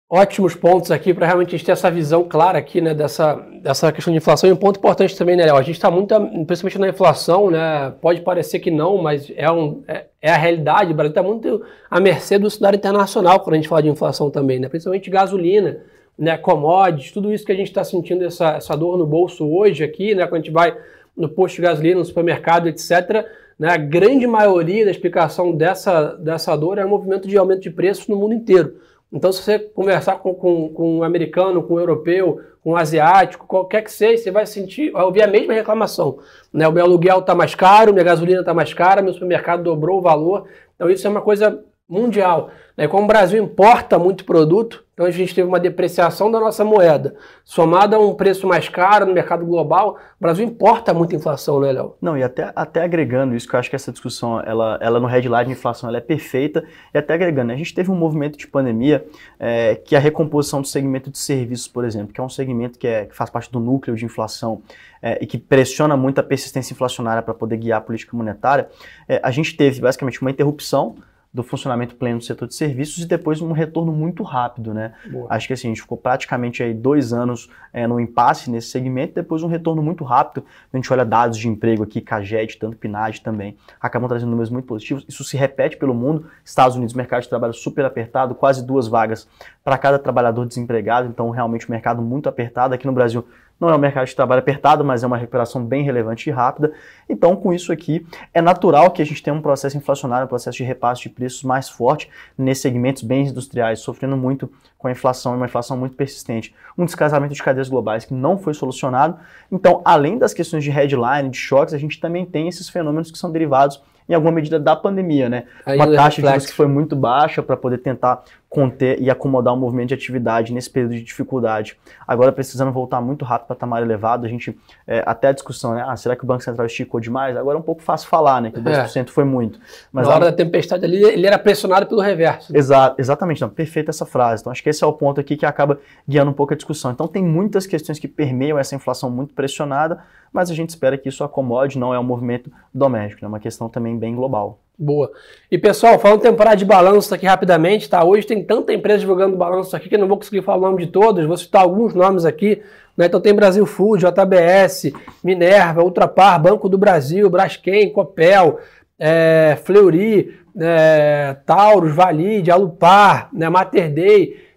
ótimos 0.08 0.54
pontos 0.54 0.90
aqui 0.90 1.12
para 1.12 1.26
realmente 1.26 1.48
a 1.48 1.58
gente 1.58 1.66
ter 1.66 1.72
essa 1.72 1.90
visão 1.90 2.24
clara 2.24 2.58
aqui, 2.58 2.80
né, 2.80 2.94
dessa, 2.94 3.34
dessa 3.62 3.90
questão 3.90 4.12
de 4.12 4.18
inflação. 4.18 4.48
E 4.48 4.52
um 4.52 4.56
ponto 4.56 4.78
importante 4.78 5.16
também, 5.16 5.36
né, 5.36 5.44
Léo? 5.44 5.56
A 5.56 5.62
gente 5.62 5.74
está 5.74 5.90
muito, 5.90 6.14
principalmente 6.46 6.78
na 6.78 6.88
inflação, 6.88 7.50
né? 7.50 7.92
Pode 8.00 8.20
parecer 8.20 8.60
que 8.60 8.70
não, 8.70 8.98
mas 8.98 9.30
é, 9.36 9.50
um, 9.50 9.82
é, 9.88 10.06
é 10.22 10.30
a 10.30 10.36
realidade. 10.36 10.92
O 10.92 10.94
Brasil 10.94 11.10
está 11.10 11.22
muito 11.22 11.64
à 11.90 12.00
mercê 12.00 12.38
do 12.38 12.48
cenário 12.48 12.76
internacional 12.76 13.40
quando 13.40 13.54
a 13.54 13.56
gente 13.56 13.68
fala 13.68 13.82
de 13.82 13.88
inflação 13.88 14.30
também, 14.30 14.60
né? 14.60 14.68
Principalmente 14.68 15.10
gasolina, 15.10 15.80
né, 16.18 16.36
commodities, 16.36 17.12
tudo 17.12 17.32
isso 17.32 17.44
que 17.44 17.52
a 17.52 17.56
gente 17.56 17.68
está 17.68 17.84
sentindo 17.84 18.24
essa, 18.24 18.56
essa 18.56 18.76
dor 18.76 18.96
no 18.96 19.06
bolso 19.06 19.46
hoje 19.46 19.84
aqui, 19.84 20.14
né? 20.14 20.26
Quando 20.26 20.40
a 20.40 20.44
gente 20.44 20.52
vai 20.52 20.76
no 21.16 21.28
posto 21.28 21.56
de 21.56 21.62
gasolina, 21.62 21.98
no 21.98 22.04
supermercado, 22.04 22.68
etc., 22.68 23.26
né, 23.58 23.70
a 23.70 23.76
grande 23.76 24.26
maioria 24.26 24.84
da 24.84 24.90
explicação 24.90 25.52
dessa, 25.52 26.14
dessa 26.14 26.54
dor 26.56 26.78
é 26.78 26.84
o 26.84 26.88
movimento 26.88 27.26
de 27.26 27.36
aumento 27.36 27.62
de 27.62 27.70
preços 27.70 28.06
no 28.06 28.16
mundo 28.16 28.34
inteiro. 28.34 28.76
Então, 29.12 29.32
se 29.32 29.42
você 29.42 29.58
conversar 29.58 30.16
com, 30.16 30.34
com, 30.34 30.68
com 30.68 30.98
um 30.98 31.02
americano, 31.02 31.62
com 31.62 31.74
um 31.74 31.78
europeu, 31.78 32.40
com 32.62 32.72
um 32.72 32.76
asiático, 32.76 33.46
qualquer 33.46 33.82
que 33.82 33.92
seja, 33.92 34.22
você 34.22 34.30
vai 34.30 34.44
sentir, 34.44 34.90
vai 34.90 35.04
ouvir 35.04 35.22
a 35.22 35.26
mesma 35.26 35.54
reclamação. 35.54 36.18
Né? 36.52 36.66
O 36.66 36.72
meu 36.72 36.84
aluguel 36.84 37.20
está 37.20 37.34
mais 37.34 37.54
caro, 37.54 37.92
minha 37.92 38.04
gasolina 38.04 38.40
está 38.40 38.52
mais 38.52 38.74
cara, 38.74 39.00
meu 39.00 39.12
supermercado 39.12 39.62
dobrou 39.62 39.98
o 39.98 40.02
valor. 40.02 40.48
Então, 40.74 40.90
isso 40.90 41.06
é 41.06 41.10
uma 41.10 41.22
coisa 41.22 41.64
mundial. 41.88 42.50
Né? 42.76 42.88
Como 42.88 43.04
o 43.04 43.06
Brasil 43.06 43.42
importa 43.42 43.98
muito 43.98 44.24
produto, 44.24 44.84
então 44.92 45.04
a 45.04 45.10
gente 45.10 45.34
teve 45.34 45.46
uma 45.46 45.60
depreciação 45.60 46.30
da 46.30 46.40
nossa 46.40 46.64
moeda, 46.64 47.14
somada 47.44 47.96
a 47.96 48.00
um 48.00 48.14
preço 48.14 48.46
mais 48.46 48.66
caro 48.66 49.04
no 49.04 49.12
mercado 49.12 49.44
global, 49.44 49.98
o 50.18 50.22
Brasil 50.22 50.44
importa 50.44 50.94
muita 50.94 51.14
inflação, 51.14 51.60
né, 51.60 51.70
Léo? 51.70 51.94
Não, 52.00 52.16
e 52.16 52.22
até, 52.22 52.50
até 52.56 52.82
agregando 52.82 53.36
isso, 53.36 53.46
que 53.46 53.54
eu 53.54 53.60
acho 53.60 53.68
que 53.68 53.76
essa 53.76 53.92
discussão, 53.92 54.40
ela, 54.40 54.78
ela 54.80 54.98
no 54.98 55.06
headline 55.06 55.44
de 55.44 55.52
inflação, 55.52 55.88
ela 55.88 55.98
é 55.98 56.00
perfeita, 56.00 56.64
e 56.94 56.98
até 56.98 57.12
agregando, 57.12 57.52
a 57.52 57.56
gente 57.56 57.74
teve 57.74 57.90
um 57.90 57.94
movimento 57.94 58.38
de 58.38 58.46
pandemia 58.46 59.06
é, 59.38 59.74
que 59.74 59.94
a 59.94 59.98
recomposição 59.98 60.62
do 60.62 60.66
segmento 60.66 61.10
de 61.10 61.18
serviços, 61.18 61.68
por 61.68 61.84
exemplo, 61.84 62.14
que 62.14 62.20
é 62.20 62.24
um 62.24 62.30
segmento 62.30 62.78
que, 62.78 62.86
é, 62.86 63.04
que 63.04 63.14
faz 63.14 63.28
parte 63.28 63.52
do 63.52 63.60
núcleo 63.60 63.94
de 63.94 64.06
inflação 64.06 64.62
é, 65.02 65.18
e 65.20 65.26
que 65.26 65.36
pressiona 65.36 65.94
muito 65.94 66.18
a 66.20 66.22
persistência 66.22 66.72
inflacionária 66.72 67.22
para 67.22 67.34
poder 67.34 67.58
guiar 67.58 67.78
a 67.78 67.82
política 67.82 68.16
monetária, 68.16 68.70
é, 69.06 69.20
a 69.22 69.30
gente 69.30 69.54
teve 69.58 69.82
basicamente 69.82 70.22
uma 70.22 70.30
interrupção 70.30 70.96
do 71.36 71.42
funcionamento 71.42 71.94
pleno 71.96 72.18
do 72.18 72.24
setor 72.24 72.48
de 72.48 72.54
serviços 72.54 73.04
e 73.04 73.06
depois 73.06 73.42
um 73.42 73.52
retorno 73.52 73.92
muito 73.92 74.22
rápido, 74.22 74.72
né? 74.72 74.94
Boa. 75.10 75.26
Acho 75.28 75.46
que 75.46 75.52
assim, 75.52 75.68
a 75.68 75.70
gente 75.70 75.82
ficou 75.82 75.98
praticamente 75.98 76.62
aí 76.62 76.72
dois 76.72 77.12
anos 77.12 77.50
é, 77.74 77.86
no 77.86 78.00
impasse 78.00 78.50
nesse 78.50 78.68
segmento, 78.68 79.14
depois 79.14 79.42
um 79.42 79.46
retorno 79.46 79.82
muito 79.82 80.02
rápido. 80.02 80.46
A 80.72 80.76
gente 80.78 80.90
olha 80.90 81.04
dados 81.04 81.36
de 81.36 81.46
emprego 81.46 81.82
aqui, 81.82 82.00
CAGED, 82.00 82.56
tanto 82.56 82.78
PNAD 82.78 83.20
também, 83.20 83.54
acabam 83.78 84.08
trazendo 84.08 84.30
números 84.30 84.48
muito 84.48 84.64
positivos. 84.64 85.04
Isso 85.06 85.22
se 85.24 85.36
repete 85.36 85.76
pelo 85.76 85.92
mundo. 85.92 86.26
Estados 86.42 86.74
Unidos, 86.74 86.94
mercado 86.94 87.24
de 87.24 87.28
trabalho 87.28 87.52
super 87.52 87.84
apertado, 87.84 88.34
quase 88.34 88.64
duas 88.64 88.88
vagas 88.88 89.28
para 89.62 89.76
cada 89.76 89.98
trabalhador 89.98 90.46
desempregado, 90.46 91.06
então 91.06 91.28
realmente 91.28 91.66
o 91.66 91.68
um 91.68 91.72
mercado 91.72 92.00
muito 92.00 92.30
apertado. 92.30 92.72
Aqui 92.72 92.86
no 92.86 92.94
Brasil, 92.94 93.26
não 93.58 93.70
é 93.70 93.74
um 93.74 93.78
mercado 93.78 94.06
de 94.06 94.14
trabalho 94.14 94.40
apertado, 94.40 94.84
mas 94.84 95.02
é 95.02 95.06
uma 95.06 95.16
recuperação 95.16 95.64
bem 95.64 95.82
relevante 95.82 96.28
e 96.28 96.32
rápida. 96.32 96.72
Então, 97.08 97.34
com 97.34 97.52
isso 97.52 97.72
aqui, 97.72 98.06
é 98.34 98.42
natural 98.42 98.90
que 98.90 99.00
a 99.00 99.06
gente 99.06 99.22
tenha 99.22 99.34
um 99.34 99.40
processo 99.40 99.76
inflacionário, 99.76 100.26
um 100.26 100.28
processo 100.28 100.56
de 100.58 100.64
repasse 100.64 101.02
de 101.02 101.08
preços 101.08 101.42
mais 101.42 101.68
forte 101.68 102.10
nesses 102.36 102.62
segmentos 102.62 103.02
bens 103.02 103.30
industriais, 103.30 103.80
sofrendo 103.80 104.16
muito 104.16 104.50
com 104.78 104.88
a 104.88 104.90
inflação 104.90 105.32
e 105.32 105.36
uma 105.36 105.46
inflação 105.46 105.76
muito 105.76 105.96
persistente. 105.96 106.54
Um 106.76 106.84
descasamento 106.84 107.34
de 107.34 107.42
cadeias 107.42 107.68
globais 107.68 108.04
que 108.04 108.12
não 108.12 108.38
foi 108.38 108.52
solucionado. 108.52 109.18
Então, 109.50 109.80
além 109.84 110.18
das 110.18 110.34
questões 110.34 110.62
de 110.62 110.70
headline, 110.70 111.30
de 111.30 111.38
choques, 111.38 111.72
a 111.72 111.78
gente 111.78 111.98
também 111.98 112.26
tem 112.26 112.48
esses 112.48 112.68
fenômenos 112.68 113.10
que 113.10 113.18
são 113.18 113.32
derivados 113.32 113.82
em 114.08 114.14
alguma 114.14 114.32
medida 114.32 114.58
da 114.58 114.76
pandemia, 114.76 115.28
né? 115.28 115.44
Ainda 115.64 115.84
uma 115.84 115.96
taxa 115.96 116.22
de 116.22 116.28
juros 116.28 116.46
que 116.46 116.52
foi 116.52 116.66
muito 116.66 116.94
baixa 116.94 117.42
para 117.42 117.56
poder 117.56 117.78
tentar 117.78 118.22
conter 118.48 119.00
e 119.00 119.10
acomodar 119.10 119.52
o 119.52 119.56
movimento 119.56 119.88
de 119.88 119.94
atividade 119.94 120.52
nesse 120.52 120.70
período 120.70 120.94
de 120.94 121.02
dificuldade. 121.02 121.76
Agora, 122.06 122.30
precisando 122.30 122.70
voltar 122.70 123.00
muito 123.00 123.24
rápido 123.24 123.48
para 123.48 123.56
patamar 123.56 123.82
elevado, 123.82 124.24
a 124.24 124.28
gente, 124.28 124.56
é, 124.86 125.02
até 125.04 125.28
a 125.28 125.32
discussão, 125.32 125.74
né? 125.74 125.84
Ah, 125.86 125.96
será 125.96 126.14
que 126.14 126.22
o 126.22 126.26
Banco 126.26 126.42
Central 126.42 126.66
esticou 126.66 127.00
demais? 127.00 127.36
Agora 127.36 127.58
é 127.58 127.60
um 127.60 127.64
pouco 127.64 127.82
fácil 127.82 128.08
falar, 128.08 128.40
né? 128.40 128.50
Que 128.50 128.60
2% 128.60 129.08
é. 129.08 129.10
foi 129.10 129.24
muito. 129.24 129.58
Mas 129.92 130.06
Na 130.06 130.14
hora 130.14 130.28
a... 130.28 130.30
da 130.30 130.36
tempestade 130.36 130.84
ali, 130.84 131.02
ele 131.02 131.26
era 131.26 131.38
pressionado 131.38 131.86
pelo 131.86 132.00
reverso. 132.00 132.52
Né? 132.52 132.58
Exato, 132.58 133.00
exatamente. 133.00 133.40
Não, 133.40 133.48
perfeita 133.48 133.90
essa 133.90 134.06
frase. 134.06 134.42
Então, 134.42 134.52
acho 134.52 134.62
que 134.62 134.70
esse 134.70 134.82
é 134.82 134.86
o 134.86 134.92
ponto 134.92 135.20
aqui 135.20 135.36
que 135.36 135.44
acaba 135.44 135.80
guiando 136.08 136.30
um 136.30 136.34
pouco 136.34 136.54
a 136.54 136.56
discussão. 136.56 136.92
Então, 136.92 137.08
tem 137.08 137.24
muitas 137.24 137.66
questões 137.66 137.98
que 137.98 138.06
permeiam 138.06 138.58
essa 138.58 138.74
inflação 138.74 139.10
muito 139.10 139.34
pressionada, 139.34 139.98
mas 140.32 140.50
a 140.50 140.54
gente 140.54 140.70
espera 140.70 140.96
que 140.96 141.08
isso 141.08 141.24
acomode, 141.24 141.78
não 141.78 141.92
é 141.92 141.98
um 141.98 142.04
movimento 142.04 142.50
doméstico, 142.72 143.24
é 143.24 143.28
uma 143.28 143.40
questão 143.40 143.68
também 143.68 143.98
bem 143.98 144.14
global. 144.14 144.60
Boa. 144.78 145.10
E 145.50 145.56
pessoal, 145.56 145.98
falando 145.98 146.20
temporada 146.20 146.56
de 146.56 146.64
balanço 146.64 147.14
aqui 147.14 147.24
rapidamente, 147.24 147.88
tá? 147.88 148.04
Hoje 148.04 148.26
tem 148.26 148.44
tanta 148.44 148.74
empresa 148.74 148.98
divulgando 148.98 149.36
balanço 149.36 149.74
aqui 149.74 149.88
que 149.88 149.94
eu 149.94 149.98
não 149.98 150.08
vou 150.08 150.18
conseguir 150.18 150.42
falar 150.42 150.58
o 150.58 150.70
nome 150.70 150.84
de 150.84 150.92
todos, 150.92 151.24
vou 151.24 151.36
citar 151.36 151.62
alguns 151.62 151.94
nomes 151.94 152.26
aqui. 152.26 152.60
Né? 152.94 153.06
Então 153.06 153.20
tem 153.20 153.34
Brasil 153.34 153.64
Food, 153.64 154.04
JBS, 154.04 154.92
Minerva, 155.24 155.82
Ultrapar, 155.82 156.40
Banco 156.40 156.68
do 156.68 156.76
Brasil, 156.76 157.30
Braskem, 157.30 157.90
Copel, 157.90 158.58
é, 158.98 159.56
Fleury, 159.64 160.34
é, 160.58 161.36
Taurus, 161.46 161.94
Valide, 161.94 162.50
Alupar, 162.50 163.30
né? 163.32 163.48
Mater. 163.48 163.92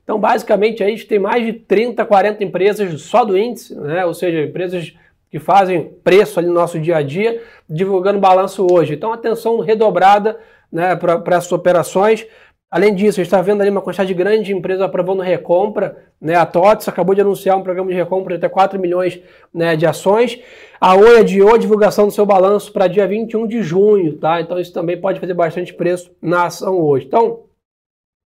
Então, 0.03 0.19
basicamente, 0.19 0.84
a 0.84 0.88
gente 0.88 1.05
tem 1.05 1.19
mais 1.19 1.45
de 1.45 1.53
30, 1.53 2.03
40 2.03 2.43
empresas 2.43 3.01
só 3.01 3.23
do 3.23 3.38
índice, 3.38 3.75
né? 3.75 4.03
ou 4.05 4.13
seja, 4.13 4.41
empresas 4.41 4.95
que 5.29 5.39
fazem 5.39 5.93
preço 6.03 6.39
ali 6.39 6.47
no 6.47 6.53
nosso 6.53 6.79
dia 6.79 6.97
a 6.97 7.03
dia, 7.03 7.41
divulgando 7.69 8.19
balanço 8.19 8.65
hoje. 8.69 8.93
Então, 8.93 9.13
atenção 9.13 9.59
redobrada 9.59 10.39
né, 10.71 10.95
para 10.95 11.35
essas 11.35 11.51
operações. 11.51 12.25
Além 12.71 12.93
disso, 12.93 13.19
a 13.19 13.23
gente 13.23 13.31
está 13.31 13.41
vendo 13.41 13.61
ali 13.61 13.69
uma 13.69 13.81
quantidade 13.81 14.13
grande 14.13 14.45
de 14.45 14.53
empresas 14.53 14.81
aprovando 14.81 15.21
recompra. 15.21 15.97
Né? 16.21 16.35
A 16.35 16.45
TOTS 16.45 16.87
acabou 16.87 17.15
de 17.15 17.21
anunciar 17.21 17.57
um 17.57 17.63
programa 17.63 17.89
de 17.89 17.95
recompra 17.95 18.37
de 18.37 18.45
até 18.45 18.51
4 18.51 18.79
milhões 18.79 19.19
né, 19.53 19.75
de 19.75 19.85
ações. 19.85 20.39
A 20.79 20.95
Oi 20.95 21.19
adiou 21.19 21.55
a 21.55 21.57
divulgação 21.57 22.05
do 22.05 22.13
seu 22.13 22.25
balanço 22.25 22.71
para 22.71 22.87
dia 22.87 23.07
21 23.07 23.47
de 23.47 23.61
junho. 23.61 24.17
Tá? 24.17 24.41
Então, 24.41 24.59
isso 24.59 24.73
também 24.73 24.99
pode 24.99 25.19
fazer 25.19 25.33
bastante 25.33 25.73
preço 25.73 26.11
na 26.21 26.45
ação 26.45 26.79
hoje. 26.79 27.05
Então, 27.05 27.45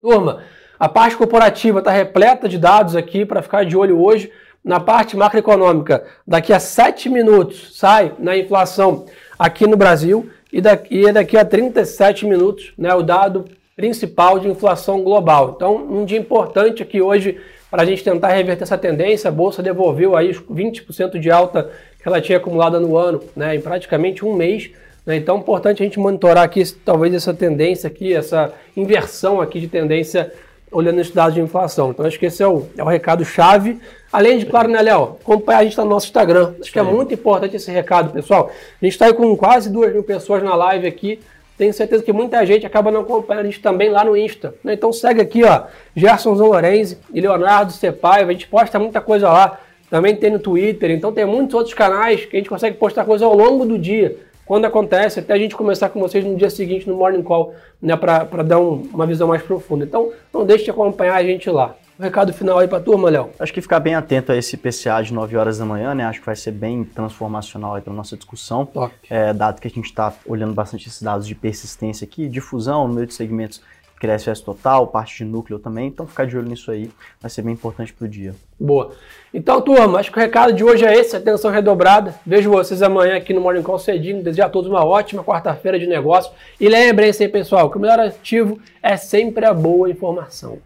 turma, 0.02 0.44
a 0.80 0.90
parte 0.90 1.16
corporativa 1.16 1.80
está 1.80 1.92
repleta 1.92 2.48
de 2.48 2.58
dados 2.58 2.96
aqui 2.96 3.26
para 3.26 3.42
ficar 3.42 3.64
de 3.64 3.78
olho 3.78 4.02
hoje 4.02 4.32
na 4.64 4.80
parte 4.80 5.18
macroeconômica, 5.18 6.06
daqui 6.26 6.54
a 6.54 6.60
7 6.60 7.10
minutos 7.10 7.78
sai 7.78 8.14
na 8.18 8.38
inflação 8.38 9.06
aqui 9.38 9.68
no 9.68 9.76
Brasil 9.76 10.30
e 10.52 10.62
daqui, 10.62 11.12
daqui 11.12 11.38
a 11.38 11.44
37 11.44 12.26
minutos 12.26 12.74
né, 12.78 12.94
o 12.94 13.02
dado 13.02 13.46
principal 13.76 14.40
de 14.40 14.48
inflação 14.48 15.04
global. 15.04 15.54
Então, 15.56 15.76
um 15.76 16.06
dia 16.06 16.18
importante 16.18 16.82
aqui 16.82 17.02
hoje 17.02 17.40
para 17.70 17.82
a 17.82 17.86
gente 17.86 18.04
tentar 18.04 18.30
reverter 18.30 18.64
essa 18.64 18.78
tendência. 18.78 19.28
A 19.28 19.32
Bolsa 19.32 19.64
devolveu 19.64 20.16
aí 20.16 20.32
20% 20.32 21.20
de 21.20 21.32
alta 21.32 21.72
que 22.00 22.08
ela 22.08 22.22
tinha 22.22 22.38
acumulada 22.38 22.80
no 22.80 22.96
ano, 22.96 23.22
né, 23.36 23.56
em 23.56 23.62
praticamente 23.62 24.24
um 24.24 24.34
mês. 24.34 24.70
Né? 25.06 25.16
Então, 25.18 25.38
é 25.38 25.40
importante 25.40 25.82
a 25.82 25.86
gente 25.86 26.00
monitorar 26.00 26.44
aqui 26.44 26.64
talvez 26.86 27.14
essa 27.14 27.34
tendência 27.34 27.88
aqui, 27.88 28.14
essa 28.14 28.54
inversão 28.78 29.42
aqui 29.42 29.60
de 29.60 29.68
tendência 29.68 30.32
olhando 30.74 31.00
esses 31.00 31.14
dados 31.14 31.36
de 31.36 31.42
inflação. 31.42 31.92
Então, 31.92 32.06
acho 32.06 32.20
que 32.20 32.26
esse 32.26 32.44
é 32.44 32.48
o, 32.48 32.68
é 32.78 32.84
o 32.84 32.88
recado 32.88 33.24
chave. 33.24 33.80
Além 34.12 34.38
de, 34.38 34.46
claro, 34.46 34.70
né, 34.70 34.82
Léo, 34.82 35.18
acompanhar 35.22 35.60
a 35.60 35.64
gente 35.64 35.78
no 35.78 35.86
nosso 35.86 36.08
Instagram. 36.08 36.54
Acho 36.60 36.72
que 36.72 36.80
é 36.80 36.84
muito 36.84 37.14
importante 37.14 37.56
esse 37.56 37.72
recado, 37.72 38.12
pessoal. 38.12 38.50
A 38.50 38.86
gente 38.86 38.94
está 38.94 39.06
aí 39.06 39.14
com 39.14 39.36
quase 39.38 39.72
duas 39.72 39.94
mil 39.94 40.04
pessoas 40.04 40.44
na 40.44 40.56
live 40.56 40.88
aqui. 40.88 41.20
Tenho 41.58 41.74
certeza 41.74 42.04
que 42.04 42.12
muita 42.12 42.44
gente 42.46 42.66
acaba 42.66 42.92
não 42.92 43.02
acompanhando 43.02 43.46
a 43.46 43.50
gente 43.50 43.62
também 43.62 43.90
lá 43.90 44.04
no 44.04 44.18
Insta. 44.18 44.56
Né? 44.64 44.74
Então 44.74 44.92
segue 44.92 45.22
aqui, 45.22 45.44
ó, 45.44 45.64
Gerson 45.96 46.34
Lorenzi 46.34 46.98
e 47.14 47.22
Leonardo 47.22 47.72
Cepaiva. 47.72 48.32
A 48.32 48.34
gente 48.34 48.48
posta 48.48 48.80
muita 48.80 49.00
coisa 49.00 49.30
lá. 49.30 49.60
Também 49.90 50.16
tem 50.16 50.32
no 50.32 50.40
Twitter. 50.40 50.90
Então 50.90 51.12
tem 51.14 51.26
muitos 51.26 51.54
outros 51.54 51.74
canais 51.74 52.26
que 52.26 52.36
a 52.36 52.40
gente 52.40 52.50
consegue 52.50 52.78
postar 52.78 53.06
coisa 53.06 53.26
ao 53.26 53.36
longo 53.36 53.66
do 53.66 53.78
dia 53.78 54.18
quando 54.46 54.66
acontece, 54.66 55.20
até 55.20 55.34
a 55.34 55.38
gente 55.38 55.56
começar 55.56 55.90
com 55.90 56.00
vocês 56.00 56.24
no 56.24 56.36
dia 56.36 56.50
seguinte, 56.50 56.88
no 56.88 56.96
Morning 56.96 57.24
Call, 57.24 57.54
né, 57.82 57.96
para 57.96 58.44
dar 58.44 58.60
um, 58.60 58.88
uma 58.94 59.06
visão 59.06 59.28
mais 59.28 59.42
profunda. 59.42 59.86
Então, 59.86 60.12
não 60.34 60.46
deixe 60.46 60.66
de 60.66 60.72
acompanhar 60.72 61.16
a 61.16 61.24
gente 61.24 61.50
lá. 61.50 61.76
Um 62.00 62.04
recado 62.04 62.34
final 62.34 62.58
aí 62.58 62.68
para 62.68 62.80
a 62.80 62.82
turma, 62.82 63.10
Léo. 63.10 63.30
Acho 63.40 63.54
que 63.54 63.62
ficar 63.62 63.80
bem 63.80 63.94
atento 63.94 64.32
a 64.32 64.36
esse 64.36 64.58
PCA 64.58 65.02
de 65.04 65.14
9 65.14 65.38
horas 65.38 65.60
da 65.60 65.66
manhã, 65.66 65.94
né? 65.94 66.04
Acho 66.06 66.20
que 66.20 66.26
vai 66.26 66.36
ser 66.36 66.52
bem 66.52 66.84
transformacional 66.84 67.76
aí 67.76 67.82
para 67.82 67.94
nossa 67.94 68.18
discussão. 68.18 68.68
É, 69.10 69.32
dado 69.32 69.62
que 69.62 69.68
a 69.68 69.72
gente 69.72 69.86
está 69.86 70.12
olhando 70.26 70.54
bastante 70.54 70.88
esses 70.88 71.02
dados 71.02 71.28
de 71.28 71.36
persistência 71.36 72.04
aqui, 72.04 72.28
difusão, 72.28 72.88
número 72.88 73.06
de 73.06 73.14
segmentos 73.14 73.62
cresce 74.04 74.30
S 74.30 74.44
total, 74.44 74.88
parte 74.88 75.20
de 75.20 75.24
núcleo 75.24 75.58
também, 75.58 75.88
então 75.88 76.06
ficar 76.06 76.28
de 76.28 76.38
olho 76.38 76.50
nisso 76.50 76.70
aí 76.70 76.92
vai 77.22 77.30
ser 77.30 77.42
bem 77.42 77.54
importante 77.54 77.94
para 77.94 78.04
o 78.04 78.08
dia. 78.08 78.36
Boa. 78.60 78.92
Então, 79.34 79.62
turma, 79.62 79.98
acho 79.98 80.12
que 80.12 80.18
o 80.18 80.22
recado 80.22 80.52
de 80.52 80.62
hoje 80.62 80.84
é 80.84 80.94
esse, 80.94 81.16
atenção 81.16 81.50
redobrada. 81.50 82.14
Vejo 82.26 82.50
vocês 82.50 82.82
amanhã 82.82 83.16
aqui 83.16 83.34
no 83.34 83.40
Morning 83.40 83.64
Call 83.64 83.80
cedinho. 83.80 84.22
Desejo 84.22 84.46
a 84.46 84.50
todos 84.50 84.70
uma 84.70 84.84
ótima 84.84 85.24
quarta-feira 85.24 85.80
de 85.80 85.88
negócio. 85.88 86.34
E 86.60 86.68
lembrem-se, 86.68 87.30
pessoal, 87.30 87.72
que 87.72 87.78
o 87.78 87.80
melhor 87.80 87.98
ativo 87.98 88.60
é 88.82 88.98
sempre 88.98 89.46
a 89.46 89.54
boa 89.54 89.90
informação. 89.90 90.58